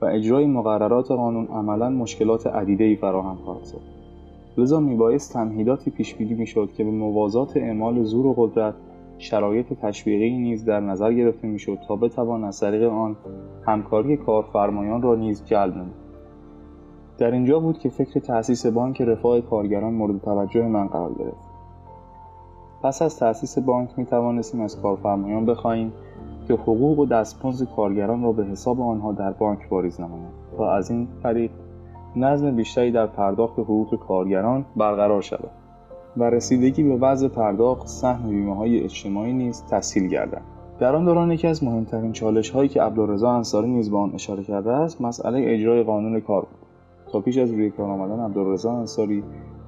و 0.00 0.04
اجرای 0.04 0.46
مقررات 0.46 1.10
قانون 1.10 1.46
عملا 1.46 1.90
مشکلات 1.90 2.46
ای 2.46 2.96
فراهم 2.96 3.36
خواهد 3.36 3.64
شد. 3.64 3.80
لذا 4.58 4.80
میبایست 4.80 5.32
تمهیداتی 5.32 5.90
پیش 5.90 6.14
بینی 6.14 6.34
می‌شد 6.34 6.72
که 6.72 6.84
به 6.84 6.90
موازات 6.90 7.56
اعمال 7.56 8.02
زور 8.02 8.26
و 8.26 8.32
قدرت 8.32 8.74
شرایط 9.18 9.72
تشویقی 9.72 10.38
نیز 10.38 10.64
در 10.64 10.80
نظر 10.80 11.12
گرفته 11.12 11.48
می‌شد 11.48 11.78
تا 11.88 11.96
بتوان 11.96 12.44
از 12.44 12.60
طریق 12.60 12.82
آن 12.82 13.16
همکاری 13.66 14.16
کارفرمایان 14.16 15.02
را 15.02 15.14
نیز 15.14 15.44
جلب 15.44 15.76
نمود. 15.76 16.09
در 17.20 17.30
اینجا 17.30 17.60
بود 17.60 17.78
که 17.78 17.88
فکر 17.88 18.20
تأسیس 18.20 18.66
بانک 18.66 19.02
رفاه 19.02 19.40
کارگران 19.40 19.94
مورد 19.94 20.20
توجه 20.20 20.62
من 20.62 20.86
قرار 20.86 21.12
گرفت. 21.18 21.50
پس 22.82 23.02
از 23.02 23.18
تأسیس 23.18 23.58
بانک 23.58 23.90
می 23.96 24.06
توانستیم 24.06 24.60
از 24.60 24.80
کارفرمایان 24.80 25.46
بخواهیم 25.46 25.92
که 26.48 26.54
حقوق 26.54 26.98
و 26.98 27.06
دستمزد 27.06 27.68
کارگران 27.76 28.22
را 28.22 28.32
به 28.32 28.44
حساب 28.44 28.80
آنها 28.80 29.12
در 29.12 29.32
بانک 29.32 29.58
واریز 29.70 30.00
نمایند 30.00 30.32
تا 30.56 30.72
از 30.72 30.90
این 30.90 31.08
طریق 31.22 31.50
نظم 32.16 32.56
بیشتری 32.56 32.92
در 32.92 33.06
پرداخت 33.06 33.58
حقوق 33.58 33.98
کارگران 33.98 34.64
برقرار 34.76 35.22
شود 35.22 35.50
و 36.16 36.24
رسیدگی 36.24 36.82
به 36.82 36.96
وضع 36.96 37.28
پرداخت 37.28 37.86
سهم 37.86 38.28
بیمه 38.28 38.56
های 38.56 38.84
اجتماعی 38.84 39.32
نیز 39.32 39.64
تسهیل 39.70 40.08
گردد. 40.08 40.42
در 40.78 40.96
آن 40.96 41.04
دوران 41.04 41.32
یکی 41.32 41.46
از 41.46 41.64
مهمترین 41.64 42.12
چالش 42.12 42.50
هایی 42.50 42.68
که 42.68 42.82
عبدالرضا 42.82 43.30
انصاری 43.30 43.68
نیز 43.68 43.90
به 43.90 43.96
آن 43.96 44.14
اشاره 44.14 44.42
کرده 44.42 44.72
است 44.72 45.00
مسئله 45.00 45.42
اجرای 45.44 45.82
قانون 45.82 46.20
کار 46.20 46.40
بود. 46.40 46.69
تا 47.12 47.20
پیش 47.20 47.38
از 47.38 47.50
روی 47.50 47.70
کار 47.70 47.90
آمدن 47.90 48.24
عبدالرضا 48.24 48.72
انصاری 48.72 49.22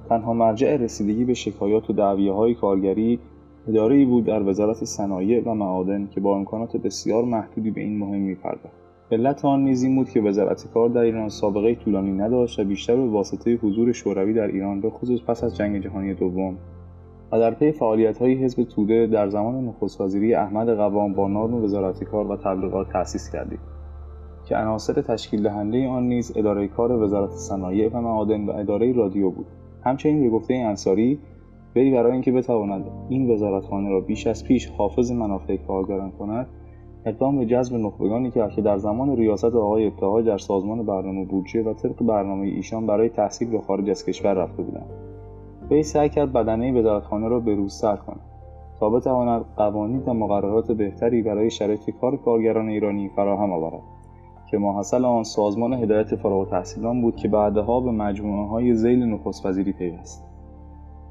تنها 0.09 0.33
مرجع 0.33 0.75
رسیدگی 0.75 1.25
به 1.25 1.33
شکایات 1.33 1.89
و 1.89 1.93
دعویه 1.93 2.33
های 2.33 2.53
کارگری 2.55 3.19
اداره 3.67 3.95
ای 3.95 4.05
بود 4.05 4.25
در 4.25 4.43
وزارت 4.43 4.83
صنایع 4.83 5.43
و 5.45 5.53
معادن 5.53 6.07
که 6.07 6.21
با 6.21 6.35
امکانات 6.35 6.77
بسیار 6.77 7.23
محدودی 7.23 7.71
به 7.71 7.81
این 7.81 7.97
مهم 7.97 8.21
میپرداخت. 8.21 8.75
علت 9.11 9.45
آن 9.45 9.63
نیز 9.63 9.83
این 9.83 9.95
بود 9.95 10.09
که 10.09 10.21
وزارت 10.21 10.67
کار 10.73 10.89
در 10.89 11.01
ایران 11.01 11.29
سابقه 11.29 11.75
طولانی 11.75 12.11
نداشت 12.11 12.59
و 12.59 12.63
بیشتر 12.63 12.95
به 12.95 13.07
واسطه 13.07 13.55
حضور 13.55 13.91
شوروی 13.91 14.33
در 14.33 14.47
ایران 14.47 14.81
به 14.81 14.89
خصوص 14.89 15.19
پس 15.27 15.43
از 15.43 15.55
جنگ 15.55 15.81
جهانی 15.81 16.13
دوم. 16.13 16.57
و 17.31 17.39
در 17.39 17.51
پی 17.51 17.73
های 18.19 18.33
حزب 18.33 18.63
توده 18.63 19.07
در 19.07 19.29
زمان 19.29 19.65
نخست 19.65 20.01
احمد 20.35 20.69
قوام 20.69 21.13
با 21.13 21.27
نام 21.27 21.63
وزارت 21.63 22.03
کار 22.03 22.31
و 22.31 22.37
تبلیغات 22.37 22.89
تأسیس 22.89 23.29
کردید 23.31 23.72
که 24.45 24.57
عناصر 24.57 25.01
تشکیل 25.01 25.43
دهنده 25.43 25.87
آن 25.87 26.03
نیز 26.03 26.33
اداره 26.35 26.67
کار 26.67 26.91
وزارت 26.91 27.31
صنایع 27.31 27.89
و 27.89 28.01
معادن 28.01 28.45
و 28.45 28.51
اداره 28.51 28.93
رادیو 28.93 29.29
بود. 29.29 29.45
همچنین 29.83 30.21
به 30.21 30.29
گفته 30.29 30.53
انصاری 30.53 31.19
وی 31.75 31.91
برای 31.91 32.11
اینکه 32.11 32.31
بتواند 32.31 32.85
این 33.09 33.31
وزارتخانه 33.31 33.89
را 33.89 33.99
بیش 33.99 34.27
از 34.27 34.43
پیش 34.43 34.67
حافظ 34.67 35.11
منافع 35.11 35.57
کارگران 35.57 36.11
کند 36.11 36.47
اقدام 37.05 37.37
به 37.37 37.45
جذب 37.45 37.75
نخبگانی 37.75 38.31
که 38.31 38.61
در 38.61 38.77
زمان 38.77 39.15
ریاست 39.15 39.55
آقای 39.55 39.87
ابتهاج 39.87 40.25
در 40.25 40.37
سازمان 40.37 40.85
برنامه 40.85 41.25
بودجه 41.25 41.63
و 41.63 41.73
طبق 41.73 42.03
برنامه 42.03 42.47
ایشان 42.47 42.87
برای 42.87 43.09
تحصیل 43.09 43.49
به 43.49 43.61
خارج 43.61 43.89
از 43.89 44.05
کشور 44.05 44.33
رفته 44.33 44.63
بودند. 44.63 44.89
وی 45.71 45.83
سعی 45.83 46.09
کرد 46.09 46.33
بدنه 46.33 46.79
وزارتخانه 46.79 47.27
را 47.27 47.39
به 47.39 47.67
سر 47.67 47.95
کند. 47.95 48.19
تا 48.79 48.89
بتواند 48.89 49.45
قوانین 49.57 50.03
و 50.05 50.13
مقررات 50.13 50.71
بهتری 50.71 51.21
برای 51.21 51.49
شرایط 51.49 51.89
کار 52.01 52.17
کارگران 52.17 52.69
ایرانی 52.69 53.09
فراهم 53.09 53.51
آورد. 53.51 53.81
که 54.53 54.59
ماحصل 54.59 55.05
آن 55.05 55.23
سازمان 55.23 55.73
هدایت 55.73 56.15
فارغ 56.15 56.39
التحصیلان 56.39 57.01
بود 57.01 57.15
که 57.15 57.27
بعدها 57.27 57.79
به 57.79 57.91
مجموعه 57.91 58.47
های 58.47 58.75
زیل 58.75 59.03
نخست 59.03 59.45
وزیری 59.45 59.71
پیوست 59.71 60.25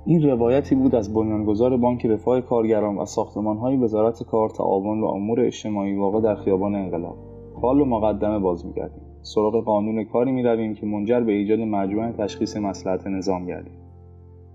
این 0.06 0.22
روایتی 0.30 0.74
بود 0.74 0.94
از 0.94 1.14
بنیانگذار 1.14 1.76
بانک 1.76 2.06
رفاه 2.06 2.40
کارگران 2.40 2.96
و 2.98 3.54
های 3.54 3.76
وزارت 3.76 4.22
کار 4.22 4.48
تعاون 4.48 5.00
و 5.00 5.06
امور 5.06 5.40
اجتماعی 5.40 5.96
واقع 5.96 6.20
در 6.20 6.34
خیابان 6.34 6.74
انقلاب. 6.74 7.16
حال 7.62 7.80
و 7.80 7.84
مقدمه 7.84 8.38
باز 8.38 8.66
میگردیم. 8.66 9.02
سراغ 9.22 9.64
قانون 9.64 10.04
کاری 10.04 10.32
می‌رویم 10.32 10.74
که 10.74 10.86
منجر 10.86 11.20
به 11.20 11.32
ایجاد 11.32 11.58
مجموعه 11.58 12.12
تشخیص 12.12 12.56
مسلحت 12.56 13.06
نظام 13.06 13.46
گردیم. 13.46 13.74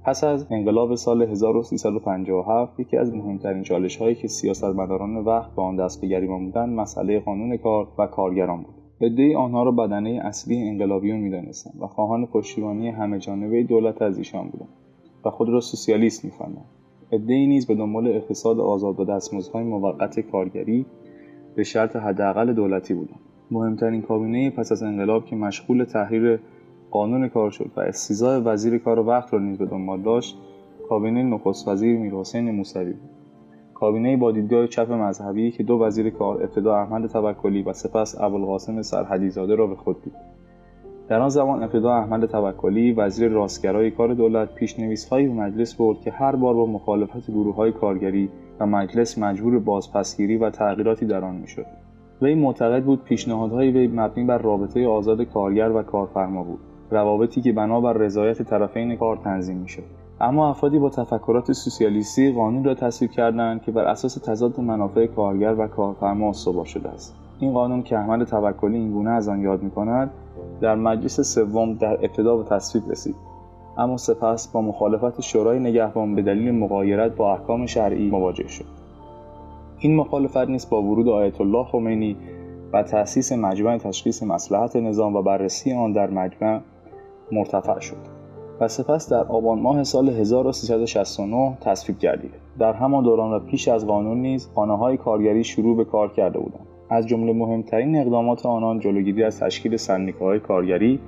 پس 0.05 0.23
از 0.23 0.47
انقلاب 0.51 0.95
سال 0.95 1.21
1357 1.21 2.79
یکی 2.79 2.97
از 2.97 3.13
مهمترین 3.13 3.63
چالش 3.63 3.97
هایی 3.97 4.15
که 4.15 4.27
سیاستمداران 4.27 5.17
وقت 5.17 5.55
به 5.55 5.61
آن 5.61 5.75
دست 5.75 6.01
به 6.01 6.07
گریبان 6.07 6.45
بودند 6.45 6.79
مسئله 6.79 7.19
قانون 7.19 7.57
کار 7.57 7.87
و 7.97 8.07
کارگران 8.07 8.61
بود. 8.61 8.76
عدهای 9.01 9.35
آنها 9.35 9.63
را 9.63 9.71
بدنه 9.71 10.09
اصلی 10.23 10.57
انقلابیون 10.57 11.19
می‌دانستند 11.19 11.81
و 11.81 11.87
خواهان 11.87 12.25
پشتیبانی 12.25 12.89
همه 12.89 13.19
جانبه 13.19 13.63
دولت 13.63 14.01
از 14.01 14.17
ایشان 14.17 14.47
بودند 14.47 14.69
و 15.25 15.29
خود 15.29 15.49
را 15.49 15.61
سوسیالیست 15.61 16.25
میخواندند. 16.25 16.65
عدهای 17.11 17.47
نیز 17.47 17.67
به 17.67 17.75
دنبال 17.75 18.07
اقتصاد 18.07 18.59
آزاد 18.59 18.99
و 18.99 19.05
دستمزدهای 19.05 19.63
موقت 19.63 20.19
کارگری 20.19 20.85
به 21.55 21.63
شرط 21.63 21.95
حداقل 21.95 22.53
دولتی 22.53 22.93
بودند. 22.93 23.19
مهمترین 23.51 24.01
کابینه 24.01 24.49
پس 24.49 24.71
از 24.71 24.83
انقلاب 24.83 25.25
که 25.25 25.35
مشغول 25.35 25.83
تحریر 25.83 26.39
قانون 26.91 27.27
کار 27.27 27.51
شد 27.51 27.71
و 27.75 27.79
استیزای 27.79 28.41
وزیر 28.41 28.77
کار 28.77 28.99
وقت 28.99 29.33
را 29.33 29.39
نیز 29.39 29.57
به 29.57 29.65
دنبال 29.65 30.01
داشت 30.01 30.37
کابینه 30.89 31.23
نخست 31.23 31.67
وزیر 31.67 31.97
میرحسین 31.97 32.51
موسوی 32.51 32.93
بود. 32.93 33.16
کابینه 33.79 34.17
با 34.17 34.31
دیدگاه 34.31 34.67
چپ 34.67 34.91
مذهبی 34.91 35.51
که 35.51 35.63
دو 35.63 35.79
وزیر 35.79 36.09
کار 36.09 36.43
ابتدا 36.43 36.75
احمد 36.75 37.07
توکلی 37.07 37.61
و 37.61 37.73
سپس 37.73 38.21
ابوالقاسم 38.21 38.81
سرحدیزاده 38.81 39.55
را 39.55 39.67
به 39.67 39.75
خود 39.75 40.01
دید. 40.03 40.13
در 41.07 41.19
آن 41.19 41.29
زمان 41.29 41.63
ابتدا 41.63 41.93
احمد 41.93 42.25
توکلی 42.25 42.91
وزیر 42.91 43.31
راستگرای 43.31 43.91
کار 43.91 44.13
دولت 44.13 44.55
پیشنویسهایی 44.55 45.27
به 45.27 45.33
مجلس 45.33 45.75
برد 45.75 46.01
که 46.01 46.11
هر 46.11 46.35
بار 46.35 46.53
با 46.53 46.65
مخالفت 46.65 47.31
گروه 47.31 47.55
های 47.55 47.71
کارگری 47.71 48.29
و 48.59 48.65
مجلس 48.65 49.17
مجبور 49.17 49.59
بازپسگیری 49.59 50.37
و 50.37 50.49
تغییراتی 50.49 51.05
در 51.05 51.25
آن 51.25 51.35
می‌شد. 51.35 51.65
وی 52.21 52.35
معتقد 52.35 52.83
بود 52.83 53.03
پیشنهادهای 53.03 53.71
وی 53.71 53.87
مبنی 53.87 54.25
بر 54.25 54.37
رابطه 54.37 54.87
آزاد 54.87 55.21
کارگر 55.21 55.69
و 55.69 55.81
کارفرما 55.83 56.43
بود 56.43 56.59
روابطی 56.91 57.41
که 57.41 57.51
بنابر 57.51 57.93
رضایت 57.93 58.41
طرفین 58.41 58.95
کار 58.95 59.17
تنظیم 59.17 59.57
می‌شد. 59.57 60.06
اما 60.21 60.49
افرادی 60.49 60.79
با 60.79 60.89
تفکرات 60.89 61.51
سوسیالیستی 61.51 62.31
قانون 62.31 62.63
را 62.63 62.73
تصویب 62.73 63.11
کردند 63.11 63.61
که 63.61 63.71
بر 63.71 63.83
اساس 63.83 64.15
تضاد 64.15 64.59
منافع 64.59 65.05
کارگر 65.05 65.55
و 65.57 65.67
کارفرما 65.67 66.29
استوار 66.29 66.65
شده 66.65 66.89
است. 66.89 67.15
این 67.39 67.53
قانون 67.53 67.83
که 67.83 67.97
احمد 67.97 68.23
توکلی 68.23 68.77
اینگونه 68.77 69.09
از 69.09 69.27
آن 69.29 69.41
یاد 69.41 69.63
می‌کند 69.63 70.11
در 70.61 70.75
مجلس 70.75 71.21
سوم 71.21 71.73
در 71.73 71.93
ابتدا 71.93 72.37
به 72.37 72.43
تصویب 72.43 72.91
رسید. 72.91 73.15
اما 73.77 73.97
سپس 73.97 74.47
با 74.47 74.61
مخالفت 74.61 75.21
شورای 75.21 75.59
نگهبان 75.59 76.15
به 76.15 76.21
دلیل 76.21 76.51
مقایرت 76.51 77.15
با 77.15 77.33
احکام 77.33 77.65
شرعی 77.65 78.09
مواجه 78.09 78.47
شد. 78.47 78.65
این 79.79 79.95
مخالفت 79.95 80.37
نیز 80.37 80.69
با 80.69 80.83
ورود 80.83 81.09
آیت 81.09 81.41
الله 81.41 81.63
خمینی 81.63 82.17
و 82.73 82.83
تأسیس 82.83 83.31
مجمع 83.31 83.77
تشخیص 83.77 84.23
مسلحت 84.23 84.75
نظام 84.75 85.15
و 85.15 85.21
بررسی 85.21 85.73
آن 85.73 85.93
در 85.93 86.09
مجمع 86.09 86.59
مرتفع 87.31 87.79
شد. 87.79 88.16
و 88.61 88.67
سپس 88.67 89.09
در 89.09 89.23
آبان 89.23 89.59
ماه 89.59 89.83
سال 89.83 90.09
1369 90.09 91.57
تصویب 91.61 91.99
گردید 91.99 92.31
در 92.59 92.73
همان 92.73 93.03
دوران 93.03 93.33
و 93.33 93.39
پیش 93.39 93.67
از 93.67 93.87
قانون 93.87 94.17
نیز 94.17 94.49
خانه 94.55 94.77
های 94.77 94.97
کارگری 94.97 95.43
شروع 95.43 95.77
به 95.77 95.85
کار 95.85 96.13
کرده 96.13 96.39
بودند. 96.39 96.67
از 96.89 97.07
جمله 97.07 97.33
مهمترین 97.33 97.95
اقدامات 97.95 98.45
آنان 98.45 98.79
جلوگیری 98.79 99.23
از 99.23 99.39
تشکیل 99.39 99.77
سندیکاهای 99.77 100.39
کارگری 100.39 100.99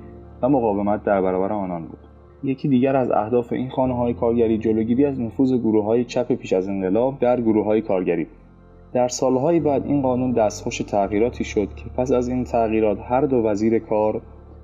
و 0.42 0.48
مقاومت 0.48 1.04
در 1.04 1.22
برابر 1.22 1.52
آنان 1.52 1.82
بود. 1.82 1.98
یکی 2.44 2.68
دیگر 2.68 2.96
از 2.96 3.10
اهداف 3.10 3.52
این 3.52 3.70
خانه 3.70 3.96
های 3.96 4.14
کارگری 4.14 4.58
جلوگیری 4.58 5.04
از 5.04 5.20
نفوذ 5.20 5.52
گروه 5.52 5.84
های 5.84 6.04
چپ 6.04 6.32
پیش 6.32 6.52
از 6.52 6.68
انقلاب 6.68 7.18
در 7.18 7.40
گروه 7.40 7.64
های 7.64 7.80
کارگری 7.80 8.24
بود. 8.24 8.36
در 8.92 9.08
سالهای 9.08 9.60
بعد 9.60 9.86
این 9.86 10.02
قانون 10.02 10.32
دستخوش 10.32 10.78
تغییراتی 10.78 11.44
شد 11.44 11.68
که 11.74 11.84
پس 11.96 12.12
از 12.12 12.28
این 12.28 12.44
تغییرات 12.44 12.98
هر 13.00 13.20
دو 13.20 13.36
وزیر 13.36 13.78
کار 13.78 14.20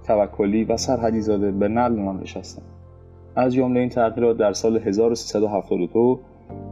توکلی 0.06 0.64
و 0.64 0.76
سرحدی 0.76 1.20
زاده 1.20 1.50
به 1.50 1.68
نقل 1.68 1.98
نشستند 2.22 2.75
از 3.36 3.54
جمله 3.54 3.80
این 3.80 3.88
تغییرات 3.88 4.36
در 4.36 4.52
سال 4.52 4.76
1372 4.76 6.20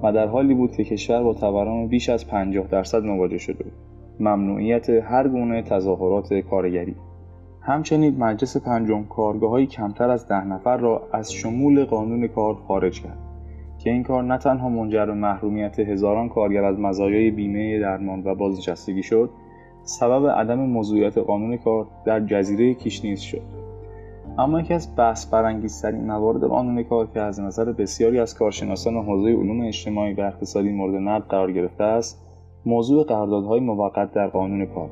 و 0.02 0.12
در 0.12 0.26
حالی 0.26 0.54
بود 0.54 0.72
که 0.72 0.84
کشور 0.84 1.22
با 1.22 1.34
تورم 1.34 1.86
بیش 1.86 2.08
از 2.08 2.26
50 2.26 2.66
درصد 2.66 3.02
مواجه 3.02 3.38
شده 3.38 3.64
بود 3.64 3.72
ممنوعیت 4.20 4.90
هر 4.90 5.28
گونه 5.28 5.62
تظاهرات 5.62 6.34
کارگری. 6.34 6.94
همچنین 7.60 8.18
مجلس 8.18 8.56
پنجم 8.56 9.04
کارگاه 9.04 9.64
کمتر 9.64 10.10
از 10.10 10.28
ده 10.28 10.44
نفر 10.44 10.76
را 10.76 11.08
از 11.12 11.32
شمول 11.32 11.84
قانون 11.84 12.26
کار 12.26 12.54
خارج 12.54 13.02
کرد 13.02 13.18
که 13.78 13.90
این 13.90 14.02
کار 14.02 14.22
نه 14.22 14.38
تنها 14.38 14.68
منجر 14.68 15.06
به 15.06 15.14
محرومیت 15.14 15.78
هزاران 15.78 16.28
کارگر 16.28 16.64
از 16.64 16.78
مزایای 16.78 17.30
بیمه 17.30 17.80
درمان 17.80 18.22
و 18.24 18.34
بازنشستگی 18.34 19.02
شد 19.02 19.30
سبب 19.82 20.28
عدم 20.28 20.58
موضوعیت 20.58 21.18
قانون 21.18 21.56
کار 21.56 21.86
در 22.04 22.20
جزیره 22.20 22.74
کیشنیز 22.74 23.20
شد. 23.20 23.63
اما 24.38 24.60
یکی 24.60 24.74
از 24.74 24.96
بحث 24.96 25.26
برانگیزترین 25.26 26.06
موارد 26.06 26.44
قانون 26.44 26.82
کار 26.82 27.06
که 27.06 27.20
از 27.20 27.40
نظر 27.40 27.72
بسیاری 27.72 28.18
از 28.18 28.34
کارشناسان 28.34 28.94
حوزه 28.94 29.28
علوم 29.28 29.60
اجتماعی 29.60 30.14
و 30.14 30.20
اقتصادی 30.20 30.72
مورد 30.72 30.94
نقد 30.94 31.26
قرار 31.28 31.52
گرفته 31.52 31.84
است 31.84 32.26
موضوع 32.66 33.04
قراردادهای 33.04 33.60
موقت 33.60 34.12
در 34.12 34.26
قانون 34.26 34.66
کار. 34.66 34.90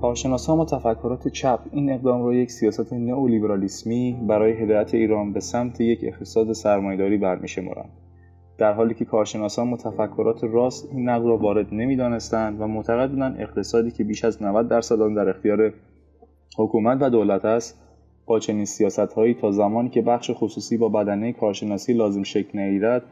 کارشناسان 0.00 0.58
و 0.58 0.64
تفکرات 0.64 1.28
چپ 1.28 1.60
این 1.72 1.92
اقدام 1.92 2.22
را 2.22 2.34
یک 2.34 2.50
سیاست 2.50 2.92
نئولیبرالیسمی 2.92 4.16
برای 4.28 4.52
هدایت 4.52 4.94
ایران 4.94 5.32
به 5.32 5.40
سمت 5.40 5.80
یک 5.80 6.00
اقتصاد 6.02 6.52
سرمایهداری 6.52 7.16
برمیشمرند 7.16 7.90
در 8.58 8.72
حالی 8.72 8.94
که 8.94 9.04
کارشناسان 9.04 9.68
متفکرات 9.68 10.44
راست 10.44 10.88
این 10.92 11.08
نقد 11.08 11.24
را 11.24 11.36
وارد 11.36 11.66
نمی‌دانستند 11.72 12.60
و 12.60 12.66
معتقد 12.66 13.10
بودند 13.10 13.40
اقتصادی 13.40 13.90
که 13.90 14.04
بیش 14.04 14.24
از 14.24 14.42
90 14.42 14.68
درصد 14.68 15.00
آن 15.00 15.14
در 15.14 15.28
اختیار 15.28 15.72
حکومت 16.58 16.98
و 17.00 17.10
دولت 17.10 17.44
است 17.44 17.87
با 18.28 18.38
چنین 18.38 18.64
سیاست 18.64 18.98
هایی 18.98 19.34
تا 19.34 19.50
زمانی 19.50 19.88
که 19.88 20.02
بخش 20.02 20.30
خصوصی 20.34 20.76
با 20.76 20.88
بدنه 20.88 21.32
کارشناسی 21.32 21.92
لازم 21.92 22.22
شکل 22.22 22.58
نگیرد 22.58 23.02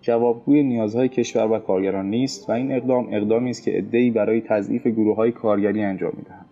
جوابگوی 0.00 0.62
نیازهای 0.62 1.08
کشور 1.08 1.50
و 1.52 1.58
کارگران 1.58 2.10
نیست 2.10 2.50
و 2.50 2.52
این 2.52 2.72
اقدام 2.72 3.08
اقدامی 3.10 3.50
است 3.50 3.62
که 3.62 3.70
عدهای 3.70 4.10
برای 4.10 4.40
تضعیف 4.40 4.86
گروه 4.86 5.16
های 5.16 5.32
کارگری 5.32 5.82
انجام 5.82 6.12
می‌دهند 6.16 6.46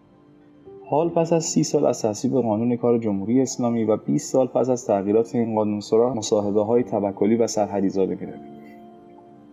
حال 0.86 1.08
پس 1.08 1.32
از 1.32 1.44
سی 1.44 1.64
سال 1.64 1.86
از 1.86 2.02
تصویب 2.02 2.34
قانون 2.34 2.76
کار 2.76 2.98
جمهوری 2.98 3.42
اسلامی 3.42 3.84
و 3.84 3.96
20 3.96 4.32
سال 4.32 4.46
پس 4.46 4.68
از 4.68 4.86
تغییرات 4.86 5.34
این 5.34 5.54
قانون 5.54 5.80
سراغ 5.80 6.16
مصاحبه 6.16 6.64
های 6.64 6.82
توکلی 6.82 7.36
و 7.36 7.46
سرحدی 7.46 7.88
زاده 7.88 8.14
می‌رویم 8.14 8.40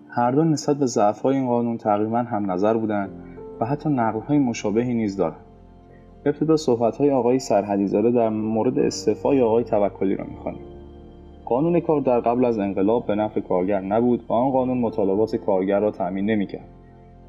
هر 0.10 0.32
دو 0.32 0.44
نسبت 0.44 0.78
به 0.78 0.86
ضعف 0.86 1.26
این 1.26 1.48
قانون 1.48 1.78
تقریبا 1.78 2.18
هم 2.18 2.52
نظر 2.52 2.78
بودند 2.78 3.10
و 3.60 3.66
حتی 3.66 3.90
نقل 3.90 4.20
های 4.20 4.38
مشابهی 4.38 4.94
نیز 4.94 5.18
دارند. 5.18 5.51
ابتدا 6.26 6.58
صحبت 6.58 6.98
های 6.98 7.12
آقای 7.12 7.40
سرحدی 7.40 7.88
زاده 7.88 8.12
در 8.12 8.30
مورد 8.30 8.80
استعفای 8.80 9.42
آقای 9.42 9.64
توکلی 9.64 10.16
را 10.16 10.26
می‌خوانیم. 10.26 10.62
قانون 11.46 11.80
کار 11.80 12.02
در 12.02 12.20
قبل 12.20 12.46
از 12.46 12.60
انقلاب 12.60 13.06
به 13.06 13.16
نفع 13.16 13.42
کارگر 13.42 13.82
نبود 13.82 14.24
و 14.30 14.34
آن 14.34 14.52
قانون 14.52 14.78
مطالبات 14.78 15.36
کارگر 15.36 15.80
را 15.80 15.92
تأمین 15.92 16.26
نمی‌کرد 16.26 16.68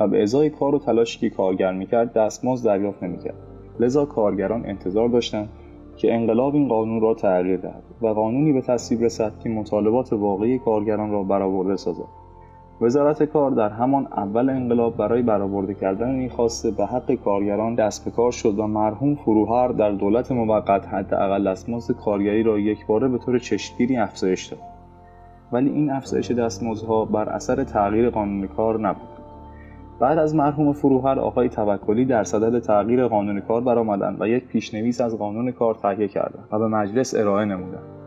و 0.00 0.08
به 0.08 0.22
ازای 0.22 0.50
کار 0.50 0.74
و 0.74 0.78
تلاشی 0.78 1.18
که 1.18 1.30
کارگر 1.30 1.72
می‌کرد 1.72 2.12
دستمزد 2.12 2.66
دریافت 2.66 3.02
نمی‌کرد. 3.02 3.36
لذا 3.80 4.04
کارگران 4.04 4.66
انتظار 4.66 5.08
داشتند 5.08 5.48
که 5.96 6.14
انقلاب 6.14 6.54
این 6.54 6.68
قانون 6.68 7.00
را 7.00 7.14
تغییر 7.14 7.56
دهد 7.56 7.82
و 8.02 8.06
قانونی 8.06 8.52
به 8.52 8.60
تصویب 8.60 9.02
رسد 9.02 9.32
که 9.42 9.48
مطالبات 9.48 10.12
واقعی 10.12 10.58
کارگران 10.58 11.10
را 11.10 11.22
برآورده 11.22 11.76
سازد. 11.76 12.21
وزارت 12.82 13.22
کار 13.22 13.50
در 13.50 13.68
همان 13.68 14.06
اول 14.16 14.50
انقلاب 14.50 14.96
برای 14.96 15.22
برآورده 15.22 15.74
کردن 15.74 16.10
این 16.10 16.28
خواسته 16.28 16.70
به 16.70 16.86
حق 16.86 17.14
کارگران 17.14 17.74
دست 17.74 18.04
به 18.04 18.10
کار 18.10 18.32
شد 18.32 18.58
و 18.58 18.66
مرحوم 18.66 19.14
فروهر 19.14 19.68
در 19.68 19.90
دولت 19.90 20.32
موقت 20.32 20.88
حداقل 20.88 21.50
دستمزد 21.50 21.94
کارگری 21.94 22.42
را 22.42 22.58
یکباره 22.58 23.08
به 23.08 23.18
طور 23.18 23.38
چشمگیری 23.38 23.96
افزایش 23.96 24.46
داد. 24.46 24.60
ولی 25.52 25.70
این 25.70 25.90
افزایش 25.90 26.30
دستمزدها 26.30 27.04
بر 27.04 27.28
اثر 27.28 27.64
تغییر 27.64 28.10
قانون 28.10 28.46
کار 28.46 28.80
نبود. 28.80 29.08
بعد 30.00 30.18
از 30.18 30.34
مرحوم 30.34 30.72
فروهر 30.72 31.18
آقای 31.18 31.48
توکلی 31.48 32.04
در 32.04 32.24
صدد 32.24 32.58
تغییر 32.58 33.06
قانون 33.06 33.40
کار 33.40 33.60
برآمدند 33.60 34.20
و 34.20 34.28
یک 34.28 34.46
پیشنویس 34.46 35.00
از 35.00 35.18
قانون 35.18 35.50
کار 35.50 35.74
تهیه 35.74 36.08
کردند 36.08 36.48
و 36.52 36.58
به 36.58 36.68
مجلس 36.68 37.14
ارائه 37.14 37.44
نمودند. 37.44 38.01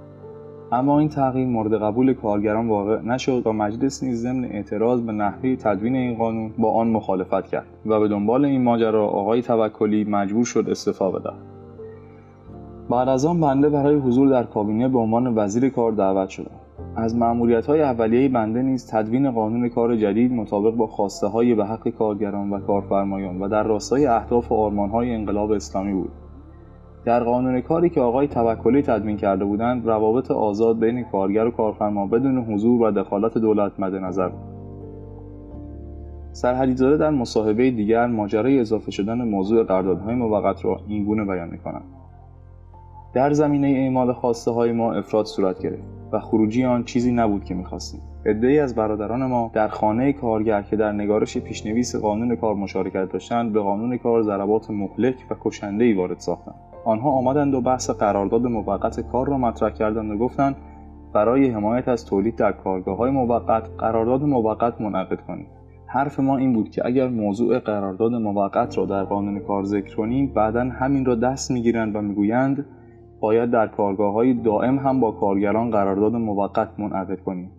اما 0.71 0.99
این 0.99 1.09
تغییر 1.09 1.47
مورد 1.47 1.73
قبول 1.73 2.13
کارگران 2.13 2.67
واقع 2.67 3.01
نشد 3.01 3.47
و 3.47 3.53
مجلس 3.53 4.03
نیز 4.03 4.21
ضمن 4.21 4.45
اعتراض 4.45 5.01
به 5.01 5.11
نحوه 5.11 5.55
تدوین 5.55 5.95
این 5.95 6.17
قانون 6.17 6.51
با 6.57 6.71
آن 6.71 6.87
مخالفت 6.87 7.47
کرد 7.47 7.65
و 7.85 7.99
به 7.99 8.07
دنبال 8.07 8.45
این 8.45 8.63
ماجرا 8.63 9.07
آقای 9.07 9.41
توکلی 9.41 10.03
مجبور 10.03 10.45
شد 10.45 10.69
استعفا 10.69 11.11
بدهد. 11.11 11.55
بعد 12.89 13.09
از 13.09 13.25
آن 13.25 13.39
بنده 13.39 13.69
برای 13.69 13.95
حضور 13.95 14.29
در 14.29 14.43
کابینه 14.43 14.87
به 14.87 14.99
عنوان 14.99 15.37
وزیر 15.37 15.69
کار 15.69 15.91
دعوت 15.91 16.29
شدم 16.29 16.51
از 16.95 17.15
معمولیت 17.15 17.69
اولیه 17.69 18.29
بنده 18.29 18.61
نیز 18.61 18.91
تدوین 18.91 19.31
قانون 19.31 19.69
کار 19.69 19.95
جدید 19.95 20.33
مطابق 20.33 20.75
با 20.75 20.87
خواسته 20.87 21.27
های 21.27 21.55
به 21.55 21.65
حق 21.65 21.89
کارگران 21.89 22.49
و 22.49 22.59
کارفرمایان 22.59 23.41
و 23.41 23.47
در 23.47 23.63
راستای 23.63 24.05
اهداف 24.05 24.51
و 24.51 24.55
آرمان 24.55 24.89
های 24.89 25.13
انقلاب 25.13 25.51
اسلامی 25.51 25.93
بود. 25.93 26.11
در 27.05 27.23
قانون 27.23 27.61
کاری 27.61 27.89
که 27.89 28.01
آقای 28.01 28.27
توکلی 28.27 28.81
تدوین 28.81 29.17
کرده 29.17 29.45
بودند 29.45 29.87
روابط 29.87 30.31
آزاد 30.31 30.79
بین 30.79 31.03
کارگر 31.03 31.45
و 31.45 31.51
کارفرما 31.51 32.07
بدون 32.07 32.37
حضور 32.37 32.81
و 32.81 32.91
دخالت 32.91 33.37
دولت 33.37 33.79
مد 33.79 33.95
نظر 33.95 34.29
بود 34.29 34.55
سرحدیزاده 36.31 36.97
در 36.97 37.09
مصاحبه 37.09 37.71
دیگر 37.71 38.07
ماجرای 38.07 38.59
اضافه 38.59 38.91
شدن 38.91 39.21
موضوع 39.21 39.63
قراردادهای 39.63 40.15
موقت 40.15 40.65
را 40.65 40.79
اینگونه 40.87 41.25
بیان 41.25 41.49
می‌کنند 41.49 41.83
در 43.13 43.33
زمینه 43.33 43.67
اعمال 43.67 44.13
خواسته 44.13 44.51
های 44.51 44.71
ما 44.71 44.93
افراد 44.93 45.25
صورت 45.25 45.59
گرفت 45.59 45.83
و 46.11 46.19
خروجی 46.19 46.65
آن 46.65 46.83
چیزی 46.83 47.11
نبود 47.11 47.43
که 47.43 47.53
می‌خواستیم. 47.53 48.01
عدهای 48.25 48.59
از 48.59 48.75
برادران 48.75 49.25
ما 49.25 49.51
در 49.53 49.67
خانه 49.67 50.13
کارگر 50.13 50.61
که 50.61 50.75
در 50.75 50.91
نگارش 50.91 51.37
پیشنویس 51.37 51.95
قانون 51.95 52.35
کار 52.35 52.55
مشارکت 52.55 53.11
داشتند 53.11 53.53
به 53.53 53.59
قانون 53.59 53.97
کار 53.97 54.21
ضربات 54.23 54.69
مهلک 54.69 55.15
و 55.29 55.35
کشندهای 55.41 55.93
وارد 55.93 56.19
ساختند. 56.19 56.64
آنها 56.85 57.09
آمدند 57.09 57.53
و 57.53 57.61
بحث 57.61 57.89
قرارداد 57.89 58.45
موقت 58.45 58.99
کار 58.99 59.27
را 59.27 59.37
مطرح 59.37 59.69
کردند 59.69 60.11
و 60.11 60.17
گفتند 60.17 60.55
برای 61.13 61.49
حمایت 61.49 61.87
از 61.87 62.05
تولید 62.05 62.35
در 62.35 62.51
کارگاه 62.51 62.97
های 62.97 63.11
موقت 63.11 63.69
قرارداد 63.77 64.23
موقت 64.23 64.81
منعقد 64.81 65.21
کنید. 65.21 65.47
حرف 65.87 66.19
ما 66.19 66.37
این 66.37 66.53
بود 66.53 66.69
که 66.69 66.85
اگر 66.85 67.07
موضوع 67.07 67.59
قرارداد 67.59 68.13
موقت 68.13 68.77
را 68.77 68.85
در 68.85 69.03
قانون 69.03 69.39
کار 69.39 69.63
ذکر 69.63 69.95
کنیم 69.95 70.31
بعدا 70.35 70.61
همین 70.61 71.05
را 71.05 71.15
دست 71.15 71.51
می‌گیرند 71.51 71.95
و 71.95 72.01
می‌گویند 72.01 72.65
باید 73.19 73.51
در 73.51 73.67
کارگاه 73.67 74.13
های 74.13 74.33
دائم 74.33 74.79
هم 74.79 74.99
با 74.99 75.11
کارگران 75.11 75.71
قرارداد 75.71 76.15
موقت 76.15 76.69
منعقد 76.77 77.19
کنیم. 77.19 77.51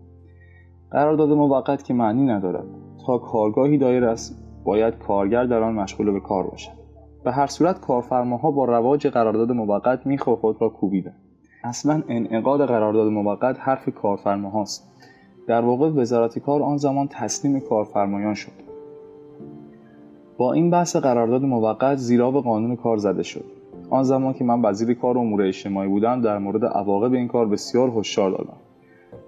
قرارداد 0.91 1.31
موقت 1.31 1.85
که 1.85 1.95
معنی 1.95 2.27
ندارد. 2.27 2.67
تا 3.07 3.19
کارگاهی 3.19 3.79
دایر 3.79 4.05
است 4.05 4.43
باید 4.65 4.99
کارگر 4.99 5.45
در 5.45 5.63
آن 5.63 5.75
مشغول 5.75 6.11
به 6.11 6.21
کار 6.21 6.47
باشد. 6.47 6.76
به 7.27 7.33
هر 7.33 7.47
صورت 7.47 7.81
کارفرماها 7.81 8.51
با 8.51 8.65
رواج 8.65 9.07
قرارداد 9.07 9.53
موقت 9.53 10.07
میخ 10.07 10.29
خود 10.29 10.63
را 10.63 10.69
کوبیدن 10.69 11.15
اصلا 11.65 12.03
انعقاد 12.09 12.69
قرارداد 12.69 13.09
موقت 13.09 13.57
حرف 13.61 13.89
کارفرماهاست. 13.89 14.89
در 15.47 15.61
واقع 15.61 15.91
وزارت 15.91 16.39
کار 16.39 16.63
آن 16.63 16.77
زمان 16.77 17.09
تسلیم 17.09 17.61
کارفرمایان 17.61 18.35
شد. 18.35 18.53
با 20.39 20.53
این 20.53 20.71
بحث 20.71 20.97
قرارداد 20.97 21.43
موقت 21.43 21.97
زیرا 21.97 22.31
به 22.31 22.41
قانون 22.41 22.77
کار 22.77 22.97
زده 22.97 23.23
شد. 23.23 23.45
آن 23.91 24.03
زمان 24.03 24.33
که 24.33 24.45
من 24.45 24.63
وزیر 24.63 24.95
کار 24.95 25.17
و 25.17 25.21
امور 25.21 25.43
اجتماعی 25.43 25.89
بودم 25.89 26.21
در 26.21 26.39
مورد 26.39 26.65
عواقب 26.65 27.13
این 27.13 27.29
کار 27.29 27.47
بسیار 27.47 27.93
هشدار 27.97 28.31
دادم. 28.31 28.57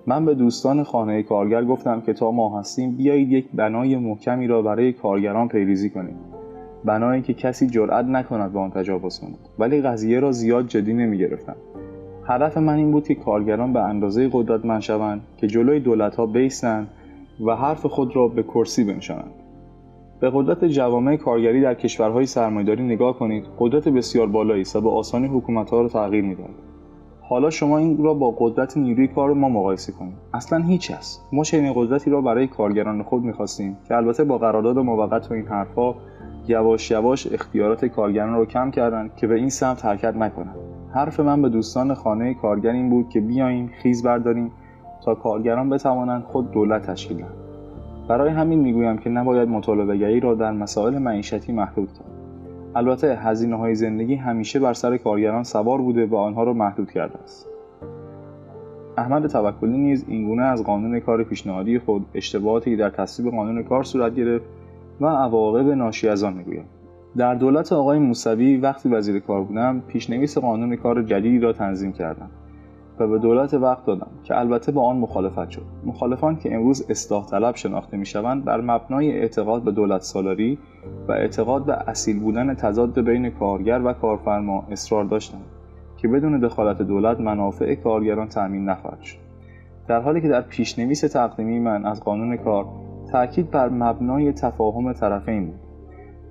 من 0.07 0.25
به 0.25 0.35
دوستان 0.35 0.83
خانه 0.83 1.23
کارگر 1.23 1.65
گفتم 1.65 2.01
که 2.01 2.13
تا 2.13 2.31
ما 2.31 2.61
هستیم 2.61 2.97
بیایید 2.97 3.33
یک 3.33 3.49
بنای 3.55 3.97
محکمی 3.97 4.47
را 4.47 4.63
برای 4.63 4.93
کارگران 4.93 5.49
پیریزی 5.49 5.91
کنیم. 5.91 6.38
بنایی 6.85 7.23
که 7.23 7.35
کسی 7.35 7.67
جرأت 7.67 8.05
نکند 8.05 8.53
به 8.53 8.59
آن 8.59 8.71
تجاوز 8.71 9.21
کند. 9.21 9.39
ولی 9.59 9.81
قضیه 9.81 10.21
را 10.21 10.33
زیاد 10.33 10.67
جدی 10.67 10.93
نمی 10.93 11.19
گرفتم 11.19 11.57
هدف 12.29 12.57
من 12.59 12.77
این 12.77 12.91
بود 12.91 13.09
که 13.09 13.15
کارگران 13.15 13.73
به 13.73 13.81
اندازه 13.81 14.29
قدرتمند 14.33 14.81
شوند 14.81 15.21
که 15.37 15.47
جلوی 15.47 15.81
دولت 15.81 16.17
ها 16.17 16.33
و 17.47 17.57
حرف 17.57 17.87
خود 17.87 18.17
را 18.17 18.29
به 18.29 18.43
کرسی 18.43 18.85
بنشانند. 18.85 19.31
به 20.21 20.31
قدرت 20.35 20.65
جوامع 20.65 21.17
کارگری 21.17 21.61
در 21.61 21.75
کشورهای 21.75 22.27
سرمایداری 22.27 22.83
نگاه 22.83 23.19
کنید. 23.19 23.45
قدرت 23.59 23.89
بسیار 23.89 24.27
بالایی 24.27 24.63
است 24.63 24.77
و 24.77 24.81
به 24.81 24.91
آسانی 24.91 25.27
حکومت 25.27 25.71
ها 25.71 25.81
را 25.81 25.89
تغییر 25.89 26.25
می‌دهد. 26.25 26.68
حالا 27.29 27.51
شما 27.51 27.79
این 27.79 28.05
را 28.05 28.15
با 28.15 28.35
قدرت 28.39 28.77
نیروی 28.77 29.09
کار 29.09 29.33
ما 29.33 29.49
مقایسه 29.49 29.93
کنید. 29.93 30.15
اصلا 30.35 30.59
هیچ 30.59 30.91
است 30.91 31.27
ما 31.33 31.45
چنین 31.45 31.73
قدرتی 31.77 32.11
را 32.11 32.21
برای 32.21 32.47
کارگران 32.47 33.03
خود 33.03 33.23
می‌خواستیم 33.23 33.77
که 33.89 33.97
البته 33.97 34.25
با 34.25 34.39
قرارداد 34.39 34.79
موقت 34.79 35.31
و 35.31 35.35
این 35.35 35.47
حرفها 35.47 35.95
یواش 36.49 36.91
یواش 36.91 37.33
اختیارات 37.33 37.85
کارگران 37.85 38.35
رو 38.35 38.47
کم 38.47 38.71
کردن 38.71 39.11
که 39.17 39.27
به 39.27 39.35
این 39.35 39.49
سمت 39.49 39.85
حرکت 39.85 40.17
نکنند 40.17 40.57
حرف 40.95 41.21
من 41.21 41.43
به 41.43 41.49
دوستان 41.49 41.95
خانه 41.95 42.35
کارگر 42.35 42.71
این 42.71 42.91
بود 42.91 43.09
که 43.09 43.21
بیاییم 43.21 43.71
خیز 43.83 44.03
برداریم 44.03 44.51
تا 45.05 45.15
کارگران 45.15 45.71
بتوانند 45.71 46.23
خود 46.23 46.51
دولت 46.51 46.87
تشکیل 46.87 47.17
دهند. 47.17 47.33
برای 48.09 48.31
همین 48.31 48.59
می‌گویم 48.59 48.99
که 48.99 49.11
نباید 49.11 49.49
مطالبه 49.49 50.21
را 50.21 50.35
در 50.35 50.53
مسائل 50.53 50.99
معیشتی 50.99 51.53
محدود 51.53 51.93
کرد 51.93 52.18
البته 52.75 53.17
هزینه 53.17 53.57
های 53.57 53.75
زندگی 53.75 54.15
همیشه 54.15 54.61
بر 54.61 54.73
سر 54.73 54.97
کارگران 54.97 55.43
سوار 55.43 55.79
بوده 55.79 56.07
و 56.07 56.17
آنها 56.17 56.43
را 56.43 56.53
محدود 56.53 56.91
کرده 56.91 57.19
است. 57.19 57.49
احمد 58.99 59.27
توکلی 59.27 59.79
نیز 59.79 60.05
اینگونه 60.09 60.43
از 60.43 60.65
قانون 60.65 61.01
کار 61.01 61.25
پیشنهادی 61.25 61.79
خود 61.79 62.07
اشتباهاتی 62.15 62.77
در 62.77 62.91
تصویب 62.91 63.31
قانون 63.31 63.63
کار 63.63 63.83
صورت 63.83 64.15
گرفت 64.15 64.45
و 65.01 65.07
عواقب 65.07 65.69
ناشی 65.69 66.09
از 66.09 66.23
آن 66.23 66.33
می‌گویم 66.33 66.65
در 67.17 67.35
دولت 67.35 67.73
آقای 67.73 67.99
موسوی 67.99 68.57
وقتی 68.57 68.89
وزیر 68.89 69.19
کار 69.19 69.43
بودم 69.43 69.83
پیشنویس 69.89 70.39
قانون 70.39 70.77
کار 70.77 71.03
جدیدی 71.03 71.39
را 71.39 71.53
تنظیم 71.53 71.93
کردم. 71.93 72.31
و 73.01 73.07
به 73.07 73.19
دولت 73.19 73.55
وقت 73.55 73.85
دادم 73.85 74.11
که 74.25 74.39
البته 74.39 74.73
با 74.73 74.83
آن 74.83 74.97
مخالفت 74.97 75.51
شد. 75.51 75.63
مخالفان 75.85 76.37
که 76.37 76.55
امروز 76.55 76.87
اصلاح 76.91 77.27
طلب 77.27 77.57
شناخته 77.57 77.97
می‌شوند 77.97 78.45
بر 78.45 78.61
مبنای 78.61 79.19
اعتقاد 79.19 79.63
به 79.63 79.73
دولت 79.73 80.03
سالاری 80.03 80.59
و 81.09 81.13
اعتقاد 81.13 81.67
به 81.67 81.73
اصیل 81.89 82.21
بودن 82.21 82.55
تضاد 82.55 83.01
بین 83.01 83.31
کارگر 83.31 83.81
و 83.85 83.93
کارفرما 83.93 84.65
اصرار 84.71 85.05
داشتند 85.05 85.45
که 85.97 86.09
بدون 86.09 86.41
دخالت 86.41 86.83
دولت 86.83 87.21
منافع 87.21 87.75
کارگران 87.75 88.29
تأمین 88.29 88.65
نخواهد 88.65 89.03
شد. 89.03 89.19
در 89.89 90.01
حالی 90.01 90.21
که 90.21 90.29
در 90.29 90.41
پیشنویس 90.41 91.01
تقدیمی 91.01 91.59
من 91.59 91.87
از 91.87 92.01
قانون 92.01 92.37
کار 92.37 92.67
تاکید 93.13 93.51
بر 93.51 93.69
مبنای 93.69 94.33
تفاهم 94.33 94.93
طرفین 94.93 95.47
بود 95.47 95.61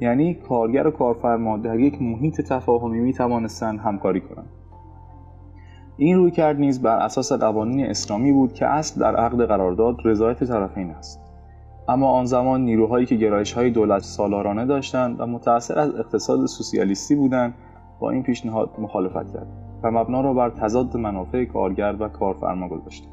یعنی 0.01 0.33
کارگر 0.33 0.87
و 0.87 0.91
کارفرما 0.91 1.57
در 1.57 1.79
یک 1.79 2.01
محیط 2.01 2.41
تفاهمی 2.41 2.99
می 2.99 3.13
توانستند 3.13 3.79
همکاری 3.79 4.21
کنند. 4.21 4.49
این 5.99 6.17
روی 6.17 6.31
کرد 6.31 6.59
نیز 6.59 6.81
بر 6.81 6.97
اساس 6.97 7.31
قوانین 7.31 7.85
اسلامی 7.85 8.31
بود 8.31 8.53
که 8.53 8.65
اصل 8.65 9.01
در 9.01 9.15
عقد 9.15 9.45
قرارداد 9.45 9.97
رضایت 10.05 10.43
طرفین 10.43 10.89
است. 10.89 11.21
اما 11.89 12.09
آن 12.09 12.25
زمان 12.25 12.61
نیروهایی 12.61 13.05
که 13.05 13.15
گرایش 13.15 13.53
های 13.53 13.69
دولت 13.69 14.01
سالارانه 14.01 14.65
داشتند 14.65 15.19
و 15.19 15.25
متأثر 15.25 15.79
از 15.79 15.95
اقتصاد 15.95 16.45
سوسیالیستی 16.45 17.15
بودند 17.15 17.53
با 17.99 18.09
این 18.09 18.23
پیشنهاد 18.23 18.69
مخالفت 18.79 19.33
کرد 19.33 19.47
و 19.83 19.91
مبنا 19.91 20.21
را 20.21 20.33
بر 20.33 20.49
تضاد 20.49 20.97
منافع 20.97 21.45
کارگر 21.45 21.95
و 21.99 22.07
کارفرما 22.09 22.67
گذاشتند. 22.67 23.11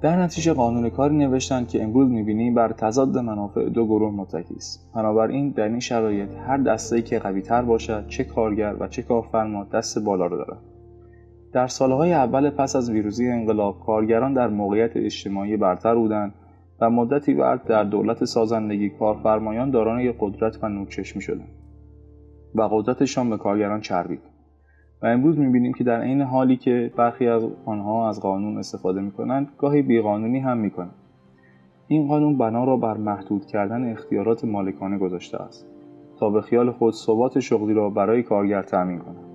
در 0.00 0.22
نتیجه 0.22 0.52
قانون 0.52 0.90
کاری 0.90 1.16
نوشتند 1.16 1.68
که 1.68 1.82
امروز 1.82 2.10
می‌بینیم 2.10 2.54
بر 2.54 2.72
تضاد 2.72 3.18
منافع 3.18 3.68
دو 3.68 3.86
گروه 3.86 4.12
متکی 4.12 4.54
است. 4.54 4.90
بنابراین 4.94 5.50
در 5.50 5.68
این 5.68 5.80
شرایط 5.80 6.28
هر 6.46 6.56
دسته‌ای 6.56 7.02
که 7.02 7.18
قویتر 7.18 7.62
باشد 7.62 8.06
چه 8.08 8.24
کارگر 8.24 8.74
و 8.80 8.88
چه 8.88 9.02
کارفرما 9.02 9.64
دست 9.64 9.98
بالا 9.98 10.26
را 10.26 10.36
دارد. 10.36 10.75
در 11.56 11.66
سالهای 11.66 12.12
اول 12.12 12.50
پس 12.50 12.76
از 12.76 12.90
ویروزی 12.90 13.28
انقلاب 13.28 13.80
کارگران 13.80 14.32
در 14.32 14.48
موقعیت 14.48 14.96
اجتماعی 14.96 15.56
برتر 15.56 15.94
بودند 15.94 16.34
و 16.80 16.90
مدتی 16.90 17.34
بعد 17.34 17.64
در 17.64 17.84
دولت 17.84 18.24
سازندگی 18.24 18.90
کارفرمایان 18.90 19.70
دارای 19.70 20.14
قدرت 20.20 20.64
و 20.64 20.68
نورچشمی 20.68 21.22
شدند 21.22 21.48
و 22.54 22.62
قدرتشان 22.62 23.30
به 23.30 23.36
کارگران 23.36 23.80
چربید. 23.80 24.20
و 25.02 25.06
امروز 25.06 25.38
می‌بینیم 25.38 25.72
که 25.72 25.84
در 25.84 26.00
عین 26.00 26.22
حالی 26.22 26.56
که 26.56 26.92
برخی 26.96 27.28
از 27.28 27.42
آنها 27.64 28.08
از 28.08 28.20
قانون 28.20 28.58
استفاده 28.58 29.00
می‌کنند 29.00 29.48
گاهی 29.58 29.82
بیقانونی 29.82 30.38
هم 30.38 30.58
می‌کنند. 30.58 30.94
این 31.88 32.08
قانون 32.08 32.38
بنا 32.38 32.64
را 32.64 32.76
بر 32.76 32.96
محدود 32.96 33.46
کردن 33.46 33.92
اختیارات 33.92 34.44
مالکانه 34.44 34.98
گذاشته 34.98 35.42
است 35.42 35.66
تا 36.18 36.30
به 36.30 36.40
خیال 36.40 36.70
خود 36.70 36.94
ثبات 36.94 37.40
شغلی 37.40 37.74
را 37.74 37.90
برای 37.90 38.22
کارگر 38.22 38.62
تأمین 38.62 38.98
کند. 38.98 39.25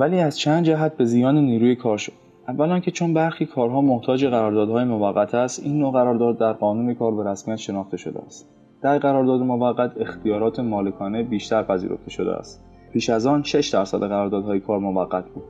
ولی 0.00 0.20
از 0.20 0.38
چند 0.38 0.64
جهت 0.64 0.96
به 0.96 1.04
زیان 1.04 1.38
نیروی 1.38 1.76
کار 1.76 1.98
شد. 1.98 2.12
اولا 2.48 2.80
که 2.80 2.90
چون 2.90 3.14
برخی 3.14 3.46
کارها 3.46 3.80
محتاج 3.80 4.26
قراردادهای 4.26 4.84
موقت 4.84 5.34
است 5.34 5.62
این 5.64 5.78
نوع 5.78 5.92
قرارداد 5.92 6.38
در 6.38 6.52
قانون 6.52 6.94
کار 6.94 7.14
به 7.14 7.30
رسمیت 7.30 7.56
شناخته 7.56 7.96
شده 7.96 8.18
است. 8.18 8.48
در 8.82 8.98
قرارداد 8.98 9.40
موقت 9.40 10.00
اختیارات 10.00 10.60
مالکانه 10.60 11.22
بیشتر 11.22 11.62
پذیرفته 11.62 12.10
شده 12.10 12.32
است. 12.32 12.64
پیش 12.92 13.10
از 13.10 13.26
آن 13.26 13.42
6 13.42 13.68
درصد 13.68 13.98
قراردادهای 13.98 14.60
کار 14.60 14.78
موقت 14.78 15.24
بود. 15.24 15.44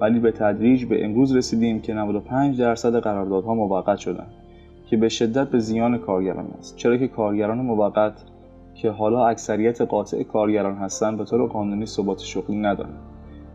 ولی 0.00 0.18
به 0.18 0.32
تدریج 0.32 0.84
به 0.84 1.04
امروز 1.04 1.36
رسیدیم 1.36 1.80
که 1.80 1.94
95 1.94 2.60
درصد 2.60 2.96
قراردادها 2.96 3.54
موقت 3.54 3.96
شدند 3.96 4.32
که 4.90 4.96
به 4.96 5.08
شدت 5.08 5.50
به 5.50 5.58
زیان 5.58 5.98
کارگران 5.98 6.46
است. 6.58 6.76
چرا 6.76 6.96
که 6.96 7.08
کارگران 7.08 7.58
موقت 7.58 8.12
که 8.74 8.90
حالا 8.90 9.26
اکثریت 9.26 9.80
قاطع 9.80 10.22
کارگران 10.22 10.74
هستند 10.74 11.18
به 11.18 11.24
طور 11.24 11.48
قانونی 11.48 11.86
ثبات 11.86 12.20
شغلی 12.20 12.56
ندارند 12.56 13.11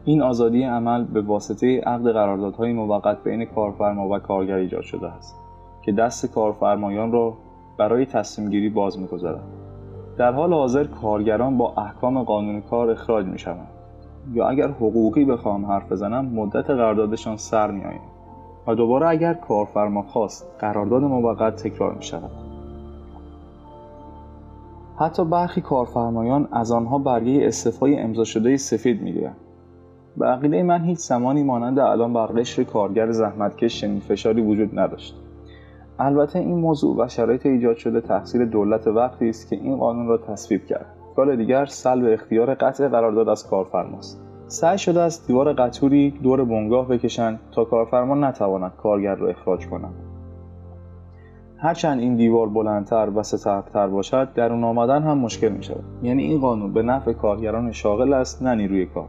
این 0.07 0.21
آزادی 0.21 0.63
عمل 0.63 1.03
به 1.03 1.21
واسطه 1.21 1.81
عقد 1.81 2.11
قراردادهای 2.11 2.73
موقت 2.73 3.23
بین 3.23 3.45
کارفرما 3.45 4.09
و 4.09 4.19
کارگر 4.19 4.55
ایجاد 4.55 4.81
شده 4.81 5.07
است 5.07 5.35
که 5.81 5.91
دست 5.91 6.31
کارفرمایان 6.31 7.11
را 7.11 7.33
برای 7.77 8.05
تصمیم 8.05 8.49
گیری 8.49 8.69
باز 8.69 8.99
می‌گذارد. 8.99 9.43
در 10.17 10.31
حال 10.31 10.53
حاضر 10.53 10.83
کارگران 10.83 11.57
با 11.57 11.73
احکام 11.77 12.23
قانون 12.23 12.61
کار 12.61 12.89
اخراج 12.89 13.25
می 13.25 13.39
شوند 13.39 13.67
یا 14.33 14.47
اگر 14.47 14.67
حقوقی 14.67 15.25
بخواهم 15.25 15.65
حرف 15.65 15.91
بزنم 15.91 16.25
مدت 16.25 16.69
قراردادشان 16.69 17.37
سر 17.37 17.71
می 17.71 17.81
و 18.67 18.75
دوباره 18.75 19.07
اگر 19.07 19.33
کارفرما 19.33 20.01
خواست 20.01 20.47
قرارداد 20.59 21.03
موقت 21.03 21.55
تکرار 21.55 21.93
می 21.93 22.03
شود 22.03 22.31
حتی 24.99 25.25
برخی 25.25 25.61
کارفرمایان 25.61 26.47
از 26.51 26.71
آنها 26.71 26.97
برگه 26.97 27.47
استعفای 27.47 27.99
امضا 27.99 28.23
شده 28.23 28.57
سفید 28.57 29.01
می‌گیرند. 29.01 29.46
به 30.17 30.25
عقیده 30.25 30.63
من 30.63 30.83
هیچ 30.83 30.97
زمانی 30.97 31.43
مانند 31.43 31.79
الان 31.79 32.13
بر 32.13 32.25
قشر 32.25 32.63
کارگر 32.63 33.11
زحمتکش 33.11 33.81
چنین 33.81 33.99
فشاری 33.99 34.41
وجود 34.41 34.79
نداشت. 34.79 35.15
البته 35.99 36.39
این 36.39 36.57
موضوع 36.57 36.97
و 36.97 37.07
شرایط 37.07 37.45
ایجاد 37.45 37.77
شده 37.77 38.01
تقصیر 38.01 38.45
دولت 38.45 38.87
وقتی 38.87 39.29
است 39.29 39.49
که 39.49 39.55
این 39.55 39.77
قانون 39.77 40.07
را 40.07 40.17
تصویب 40.17 40.65
کرد. 40.65 40.85
کار 41.15 41.35
دیگر 41.35 41.65
سلب 41.65 42.13
اختیار 42.13 42.55
قطع 42.55 42.87
قرارداد 42.87 43.29
از 43.29 43.47
کارفرماست. 43.47 44.21
سعی 44.47 44.77
شده 44.77 45.01
است 45.01 45.27
دیوار 45.27 45.53
قطوری 45.53 46.11
دور 46.11 46.45
بنگاه 46.45 46.87
بکشند 46.87 47.39
تا 47.51 47.65
کارفرما 47.65 48.15
نتواند 48.15 48.71
کارگر 48.77 49.15
را 49.15 49.27
اخراج 49.27 49.67
کند 49.67 49.93
هرچند 51.57 51.99
این 51.99 52.15
دیوار 52.15 52.49
بلندتر 52.49 53.09
و 53.15 53.23
سترتر 53.23 53.87
باشد 53.87 54.33
در 54.33 54.51
اون 54.51 54.63
آمدن 54.63 55.03
هم 55.03 55.17
مشکل 55.17 55.49
می 55.49 55.63
شود 55.63 55.83
یعنی 56.03 56.23
این 56.23 56.39
قانون 56.39 56.73
به 56.73 56.81
نفع 56.81 57.13
کارگران 57.13 57.71
شاغل 57.71 58.13
است 58.13 58.43
نه 58.43 58.55
نیروی 58.55 58.85
کار. 58.85 59.07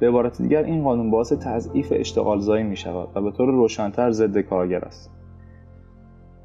به 0.00 0.08
عبارت 0.08 0.42
دیگر 0.42 0.62
این 0.62 0.84
قانون 0.84 1.10
باعث 1.10 1.32
تضعیف 1.32 1.92
اشتغال 1.96 2.38
زایی 2.38 2.64
می 2.64 2.76
شود 2.76 3.08
و 3.14 3.20
به 3.20 3.30
طور 3.30 3.48
روشنتر 3.48 4.10
ضد 4.10 4.38
کارگر 4.38 4.84
است. 4.84 5.10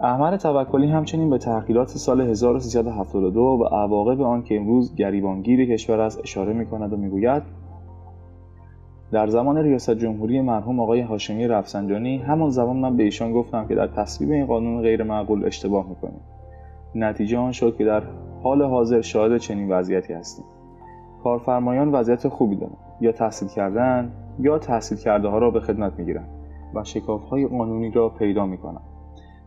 احمد 0.02 0.36
توکلی 0.36 0.88
همچنین 0.88 1.30
به 1.30 1.38
تحقیرات 1.38 1.88
سال 1.88 2.22
1372 2.22 3.42
و 3.42 3.64
عواقب 3.64 4.22
آن 4.22 4.44
که 4.44 4.56
امروز 4.56 4.96
گریبانگیر 4.96 5.74
کشور 5.74 6.00
است 6.00 6.20
اشاره 6.24 6.54
می 6.54 6.66
کند 6.66 6.94
و 6.94 6.98
می‌گوید 6.98 7.44
در 9.12 9.28
زمان 9.28 9.58
ریاست 9.58 9.92
جمهوری 9.92 10.42
مرحوم 10.42 10.80
آقای 10.80 11.02
هاشمی 11.02 11.48
رفسنجانی 11.48 12.18
همان 12.18 12.50
زمان 12.50 12.78
من 12.78 12.98
به 12.98 13.04
ایشان 13.04 13.34
گفتم 13.34 13.68
که 13.68 13.76
در 13.76 13.88
تصویب 13.88 14.32
این 14.32 14.46
قانون 14.46 14.82
غیر 14.82 15.04
معقول 15.04 15.46
اشتباه 15.46 15.90
می‌کنیم. 15.90 16.22
نتیجه 16.96 17.38
آن 17.38 17.52
شد 17.52 17.78
که 17.78 17.86
در 17.86 18.04
حال 18.44 18.62
حاضر 18.62 19.02
شاهد 19.02 19.38
چنین 19.38 19.72
وضعیتی 19.72 20.14
هستیم. 20.14 20.46
کارفرمایان 21.24 21.92
وضعیت 21.92 22.28
خوبی 22.28 22.56
دارند. 22.56 22.89
یا 23.02 23.12
تحصیل 23.12 23.48
کردن 23.48 24.12
یا 24.40 24.60
تحصیل 24.60 24.98
کرده 24.98 25.28
ها 25.28 25.38
را 25.38 25.52
به 25.52 25.60
خدمت 25.60 26.00
می‌گیرند 26.00 26.30
و 26.76 26.84
شکاف 26.84 27.24
های 27.24 27.48
قانونی 27.48 27.92
را 27.92 28.10
پیدا 28.10 28.46
می 28.46 28.58
کنند 28.58 28.84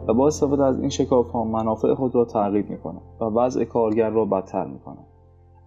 و 0.09 0.15
با 0.15 0.27
استفاده 0.27 0.65
از 0.65 0.81
این 0.81 0.89
شکاف 0.89 1.31
ها 1.31 1.45
منافع 1.45 1.95
خود 1.95 2.15
را 2.15 2.25
تغییر 2.25 2.67
می 2.69 2.79
کنند 2.79 3.03
و 3.21 3.25
وضع 3.25 3.65
کارگر 3.65 4.11
را 4.11 4.25
بدتر 4.25 4.65
می 4.65 4.79
کنند 4.79 5.07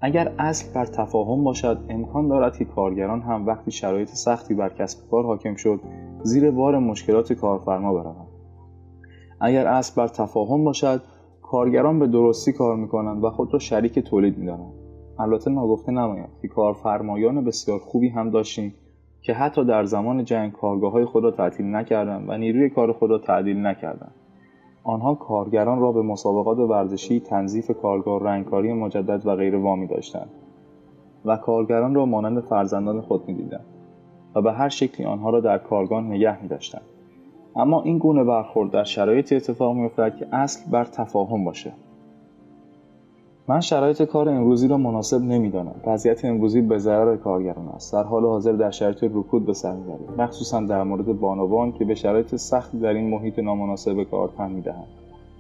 اگر 0.02 0.32
اصل 0.40 0.74
بر 0.74 0.86
تفاهم 0.86 1.44
باشد 1.44 1.78
امکان 1.90 2.28
دارد 2.28 2.58
که 2.58 2.66
کارگران 2.66 3.22
هم 3.22 3.48
وقتی 3.48 3.72
شرایط 3.72 4.10
سختی 4.10 4.54
بر 4.54 4.70
کسب 4.70 5.10
کار 5.12 5.26
حاکم 5.26 5.56
شد 5.56 5.80
زیر 6.24 6.52
بار 6.52 6.80
مشکلات 6.80 7.34
کارفرما 7.34 7.94
بروند. 7.94 8.28
اگر 9.42 9.68
اصل 9.68 10.02
بر 10.02 10.08
تفاهم 10.08 10.64
باشد 10.64 11.02
کارگران 11.42 12.00
به 12.00 12.08
درستی 12.08 12.54
کار 12.54 12.76
می‌کنند 12.76 13.24
و 13.24 13.30
خود 13.30 13.54
را 13.54 13.60
شریک 13.60 14.00
تولید 14.00 14.38
می‌دانند. 14.38 14.85
البته 15.20 15.52
ناگفته 15.52 15.92
نماید 15.92 16.30
که 16.42 16.48
کارفرمایان 16.48 17.44
بسیار 17.44 17.80
خوبی 17.80 18.10
هم 18.10 18.30
داشتیم 18.30 18.74
که 19.22 19.34
حتی 19.34 19.66
در 19.66 19.84
زمان 19.84 20.24
جنگ 20.24 20.52
کارگاه 20.52 20.92
های 20.92 21.06
خود 21.06 21.24
را 21.24 21.32
تعطیل 21.32 21.76
نکردند 21.76 22.30
و 22.30 22.38
نیروی 22.38 22.70
کار 22.70 22.92
خود 22.92 23.10
را 23.10 23.18
تعدیل 23.18 23.66
نکردند. 23.66 24.16
آنها 24.84 25.16
کارگران 25.16 25.80
را 25.80 25.92
به 25.92 26.02
مسابقات 26.02 26.58
ورزشی 26.58 27.20
تنظیف 27.20 27.72
کارگاه 27.72 28.24
رنگکاری 28.24 28.74
مجدد 28.74 29.26
و 29.26 29.36
غیره 29.36 29.58
وامی 29.58 29.88
داشتند 29.88 30.30
و 31.26 31.38
کارگران 31.38 31.96
را 31.96 32.06
مانند 32.06 32.40
فرزندان 32.40 33.02
خود 33.02 33.28
می‌دیدند 33.28 33.66
و 34.36 34.42
به 34.42 34.54
هر 34.54 34.70
شکلی 34.70 35.06
آنها 35.06 35.30
را 35.30 35.40
در 35.40 35.58
کارگاه 35.58 36.02
نگه 36.02 36.42
می 36.42 36.48
داشتند. 36.48 36.86
اما 37.56 37.82
این 37.82 37.98
گونه 37.98 38.24
برخورد 38.24 38.72
در 38.72 38.84
شرایط 38.84 39.34
اتفاق 39.34 39.76
میافتد 39.76 40.16
که 40.16 40.28
اصل 40.32 40.72
بر 40.72 40.84
تفاهم 40.84 41.44
باشه. 41.44 41.74
من 43.48 43.62
شرایط 43.62 44.02
کار 44.02 44.30
امروزی 44.30 44.68
را 44.68 44.78
مناسب 44.78 45.22
نمی‌دانم. 45.22 45.76
وضعیت 45.88 46.26
امروزی 46.26 46.62
به 46.62 46.78
ضرر 46.78 47.18
کارگران 47.18 47.68
است. 47.68 47.94
در 47.94 48.04
حال 48.04 48.26
حاضر 48.26 48.52
در 48.52 48.72
شرایط 48.72 49.04
رکود 49.04 49.46
به 49.46 49.54
سر 49.54 49.74
می‌بریم. 49.74 50.08
مخصوصا 50.18 50.62
در 50.62 50.84
مورد 50.84 51.20
بانوان 51.20 51.72
که 51.72 51.86
به 51.86 51.96
شرایط 51.96 52.36
سختی 52.36 52.80
در 52.80 52.94
این 52.94 53.10
محیط 53.10 53.40
نامناسب 53.40 54.04
کار 54.04 54.30
تن 54.38 54.52
می‌دهند 54.52 54.88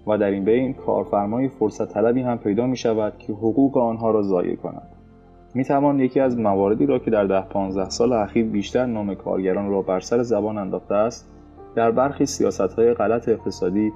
و 0.07 0.17
در 0.17 0.31
این 0.31 0.43
بین 0.43 0.73
کارفرمای 0.73 1.47
فرصت 1.47 1.93
طلبی 1.93 2.21
هم 2.21 2.37
پیدا 2.37 2.67
می 2.67 2.77
شود 2.77 3.13
که 3.19 3.33
حقوق 3.33 3.77
آنها 3.77 4.11
را 4.11 4.21
ضایع 4.21 4.55
کند 4.55 4.87
می 5.53 5.63
توان 5.63 5.99
یکی 5.99 6.19
از 6.19 6.37
مواردی 6.37 6.85
را 6.85 6.99
که 6.99 7.11
در 7.11 7.25
ده 7.25 7.41
15 7.41 7.89
سال 7.89 8.13
اخیر 8.13 8.45
بیشتر 8.45 8.85
نام 8.85 9.15
کارگران 9.15 9.69
را 9.69 9.81
بر 9.81 9.99
سر 9.99 10.23
زبان 10.23 10.57
انداخته 10.57 10.95
است 10.95 11.31
در 11.75 11.91
برخی 11.91 12.25
سیاست 12.25 12.61
های 12.61 12.93
غلط 12.93 13.29
اقتصادی 13.29 13.91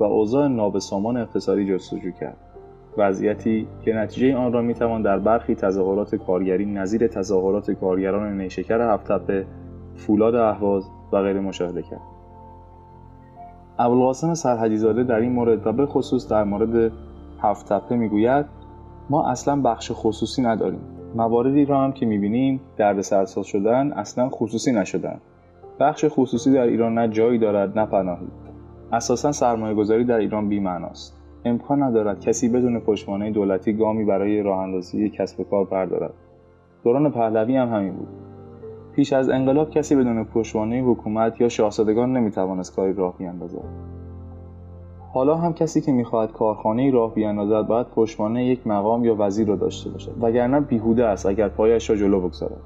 و 0.00 0.04
اوضاع 0.04 0.48
نابسامان 0.48 1.16
اقتصادی 1.16 1.74
جستجو 1.74 2.10
کرد. 2.10 2.53
وضعیتی 2.98 3.66
که 3.84 3.92
نتیجه 3.92 4.36
آن 4.36 4.52
را 4.52 4.62
می‌توان 4.62 5.02
در 5.02 5.18
برخی 5.18 5.54
تظاهرات 5.54 6.14
کارگری 6.14 6.66
نظیر 6.66 7.06
تظاهرات 7.06 7.70
کارگران 7.70 8.40
نیشکر 8.40 8.80
هفتپه 8.80 9.46
فولاد 9.96 10.34
اهواز 10.34 10.88
و 11.12 11.22
غیره 11.22 11.40
مشاهده 11.40 11.82
کرد. 11.82 12.00
ابوالقاسم 13.78 14.34
سرحدیزاده 14.34 15.04
در 15.04 15.20
این 15.20 15.32
مورد 15.32 15.66
و 15.66 15.72
به 15.72 15.86
خصوص 15.86 16.28
در 16.28 16.44
مورد 16.44 16.92
هفتپه 17.42 17.96
می‌گوید 17.96 18.46
ما 19.10 19.28
اصلا 19.30 19.60
بخش 19.60 19.90
خصوصی 19.94 20.42
نداریم. 20.42 20.80
مواردی 21.14 21.64
را 21.64 21.84
هم 21.84 21.92
که 21.92 22.06
می‌بینیم 22.06 22.60
درد 22.76 23.00
سرساز 23.00 23.46
شدن 23.46 23.92
اصلا 23.92 24.28
خصوصی 24.28 24.72
نشدن. 24.72 25.20
بخش 25.80 26.04
خصوصی 26.08 26.52
در 26.52 26.62
ایران 26.62 26.98
نه 26.98 27.08
جایی 27.08 27.38
دارد 27.38 27.78
نه 27.78 27.86
پناهی. 27.86 28.26
اساسا 28.92 29.32
سرمایه 29.32 29.74
گذاری 29.74 30.04
در 30.04 30.18
ایران 30.18 30.48
بیمعناست. 30.48 31.23
امکان 31.44 31.82
ندارد 31.82 32.20
کسی 32.20 32.48
بدون 32.48 32.80
پشتوانه 32.80 33.30
دولتی 33.30 33.72
گامی 33.72 34.04
برای 34.04 34.42
راه 34.42 34.58
اندازی 34.58 35.10
کسب 35.10 35.42
کار 35.50 35.64
بردارد. 35.64 36.14
دوران 36.84 37.10
پهلوی 37.10 37.56
هم 37.56 37.68
همین 37.68 37.92
بود. 37.92 38.08
پیش 38.92 39.12
از 39.12 39.28
انقلاب 39.28 39.70
کسی 39.70 39.96
بدون 39.96 40.24
پشتوانه 40.24 40.82
حکومت 40.82 41.40
یا 41.40 41.48
شاهزادگان 41.48 42.16
نمی‌توانست 42.16 42.76
کاری 42.76 42.92
راه 42.92 43.18
بیاندازد. 43.18 43.64
حالا 45.12 45.36
هم 45.36 45.52
کسی 45.52 45.80
که 45.80 45.92
می‌خواهد 45.92 46.32
کارخانه 46.32 46.90
راه 46.90 47.14
بیاندازد 47.14 47.66
باید 47.66 47.86
پشتوانه 47.86 48.44
یک 48.44 48.66
مقام 48.66 49.04
یا 49.04 49.16
وزیر 49.18 49.48
را 49.48 49.56
داشته 49.56 49.90
باشد. 49.90 50.12
وگرنه 50.20 50.60
بیهوده 50.60 51.06
است 51.06 51.26
اگر 51.26 51.48
پایش 51.48 51.90
را 51.90 51.96
جلو 51.96 52.20
بگذارد. 52.20 52.60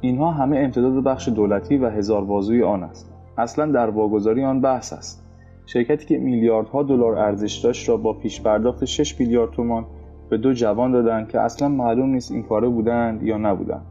اینها 0.00 0.30
همه 0.30 0.58
امتداد 0.58 1.04
بخش 1.04 1.28
دولتی 1.28 1.76
و 1.76 1.90
هزار 1.90 2.24
بازوی 2.24 2.62
آن 2.62 2.82
است. 2.82 3.12
اصلا 3.38 3.72
در 3.72 3.90
واگذاری 3.90 4.44
آن 4.44 4.60
بحث 4.60 4.92
است. 4.92 5.23
شرکتی 5.66 6.06
که 6.06 6.18
میلیاردها 6.18 6.82
دلار 6.82 7.18
ارزش 7.18 7.54
داشت 7.58 7.88
را 7.88 7.96
با 7.96 8.12
پیش 8.12 8.42
پرداخت 8.42 8.84
6 8.84 9.20
میلیارد 9.20 9.50
تومان 9.50 9.86
به 10.28 10.38
دو 10.38 10.52
جوان 10.52 10.92
دادند 10.92 11.28
که 11.28 11.40
اصلا 11.40 11.68
معلوم 11.68 12.10
نیست 12.10 12.32
این 12.32 12.42
کاره 12.42 12.68
بودند 12.68 13.22
یا 13.22 13.36
نبودند 13.36 13.86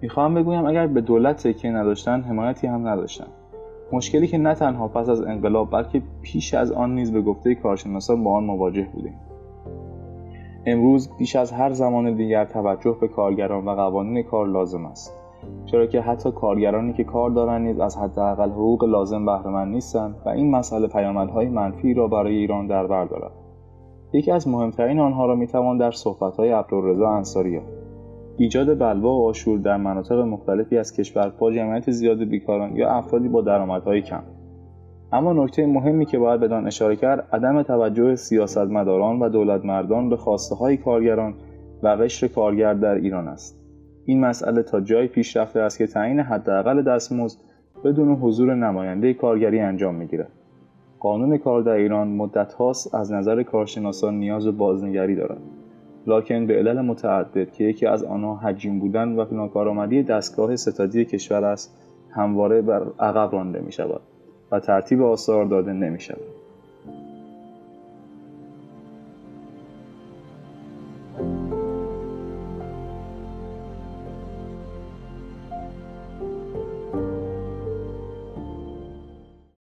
می‌خواهم 0.00 0.34
بگویم 0.34 0.66
اگر 0.66 0.86
به 0.86 1.00
دولت 1.00 1.46
تکیه 1.46 1.70
نداشتن 1.70 2.20
حمایتی 2.20 2.66
هم 2.66 2.88
نداشتن. 2.88 3.26
مشکلی 3.92 4.26
که 4.26 4.38
نه 4.38 4.54
تنها 4.54 4.88
پس 4.88 5.08
از 5.08 5.22
انقلاب 5.22 5.70
بلکه 5.70 6.02
پیش 6.22 6.54
از 6.54 6.72
آن 6.72 6.94
نیز 6.94 7.12
به 7.12 7.22
گفته 7.22 7.54
کارشناسان 7.54 8.24
با 8.24 8.32
آن 8.32 8.44
مواجه 8.44 8.88
بودیم. 8.92 9.14
امروز 10.66 11.10
بیش 11.18 11.36
از 11.36 11.52
هر 11.52 11.70
زمان 11.70 12.14
دیگر 12.14 12.44
توجه 12.44 12.96
به 13.00 13.08
کارگران 13.08 13.64
و 13.64 13.74
قوانین 13.74 14.22
کار 14.22 14.48
لازم 14.48 14.86
است. 14.86 15.21
چرا 15.66 15.86
که 15.86 16.00
حتی 16.00 16.30
کارگرانی 16.30 16.92
که 16.92 17.04
کار 17.04 17.30
دارند 17.30 17.66
نیز 17.66 17.80
از 17.80 17.96
حداقل 17.96 18.50
حقوق 18.50 18.84
لازم 18.84 19.26
بهرهمند 19.26 19.72
نیستند 19.72 20.14
و 20.26 20.28
این 20.28 20.50
مسئله 20.50 20.86
پیامدهای 20.86 21.48
منفی 21.48 21.94
را 21.94 22.08
برای 22.08 22.36
ایران 22.36 22.66
در 22.66 22.86
بر 22.86 23.04
دارد. 23.04 23.32
یکی 24.12 24.30
از 24.30 24.48
مهمترین 24.48 25.00
آنها 25.00 25.26
را 25.26 25.34
می‌توان 25.34 25.78
در 25.78 25.90
صحبتهای 25.90 26.50
عبدالرضا 26.50 27.08
انصاری 27.08 27.50
یافت 27.50 27.72
ایجاد 28.36 28.78
بلوا 28.78 29.18
و 29.18 29.28
آشور 29.28 29.58
در 29.58 29.76
مناطق 29.76 30.18
مختلفی 30.18 30.78
از 30.78 30.92
کشور 30.92 31.32
با 31.38 31.52
جمعیت 31.52 31.90
زیاد 31.90 32.24
بیکاران 32.24 32.76
یا 32.76 32.90
افرادی 32.90 33.28
با 33.28 33.40
درآمدهای 33.40 34.02
کم. 34.02 34.22
اما 35.12 35.32
نکته 35.32 35.66
مهمی 35.66 36.06
که 36.06 36.18
باید 36.18 36.40
بدان 36.40 36.66
اشاره 36.66 36.96
کرد 36.96 37.28
عدم 37.32 37.62
توجه 37.62 38.16
سیاستمداران 38.16 39.18
و 39.18 39.28
دولتمردان 39.28 40.08
به 40.08 40.16
خواسته 40.16 40.54
های 40.54 40.76
کارگران 40.76 41.34
و 41.82 41.88
قشر 41.88 42.28
کارگر 42.28 42.74
در 42.74 42.94
ایران 42.94 43.28
است. 43.28 43.61
این 44.06 44.20
مسئله 44.20 44.62
تا 44.62 44.80
جایی 44.80 45.08
پیشرفته 45.08 45.60
است 45.60 45.78
که 45.78 45.86
تعیین 45.86 46.20
حداقل 46.20 46.82
دستمزد 46.82 47.38
بدون 47.84 48.14
حضور 48.14 48.54
نماینده 48.54 49.14
کارگری 49.14 49.60
انجام 49.60 49.94
می‌گیرد. 49.94 50.32
قانون 51.00 51.38
کار 51.38 51.62
در 51.62 51.72
ایران 51.72 52.08
مدت 52.08 52.52
هاست 52.52 52.94
از 52.94 53.12
نظر 53.12 53.42
کارشناسان 53.42 54.14
نیاز 54.14 54.44
به 54.44 54.50
بازنگری 54.50 55.14
دارد. 55.16 55.40
لاکن 56.06 56.46
به 56.46 56.54
علل 56.54 56.80
متعدد 56.80 57.52
که 57.52 57.64
یکی 57.64 57.86
از 57.86 58.04
آنها 58.04 58.36
حجیم 58.36 58.78
بودن 58.78 59.08
و 59.08 59.24
ناکارآمدی 59.32 60.02
دستگاه 60.02 60.56
ستادی 60.56 61.04
کشور 61.04 61.44
است 61.44 61.78
همواره 62.10 62.62
بر 62.62 62.82
عقب 63.00 63.32
رانده 63.32 63.60
می 63.60 63.72
شود 63.72 64.00
و 64.50 64.60
ترتیب 64.60 65.02
آثار 65.02 65.44
داده 65.44 65.72
نمی 65.72 66.00
شود 66.00 66.31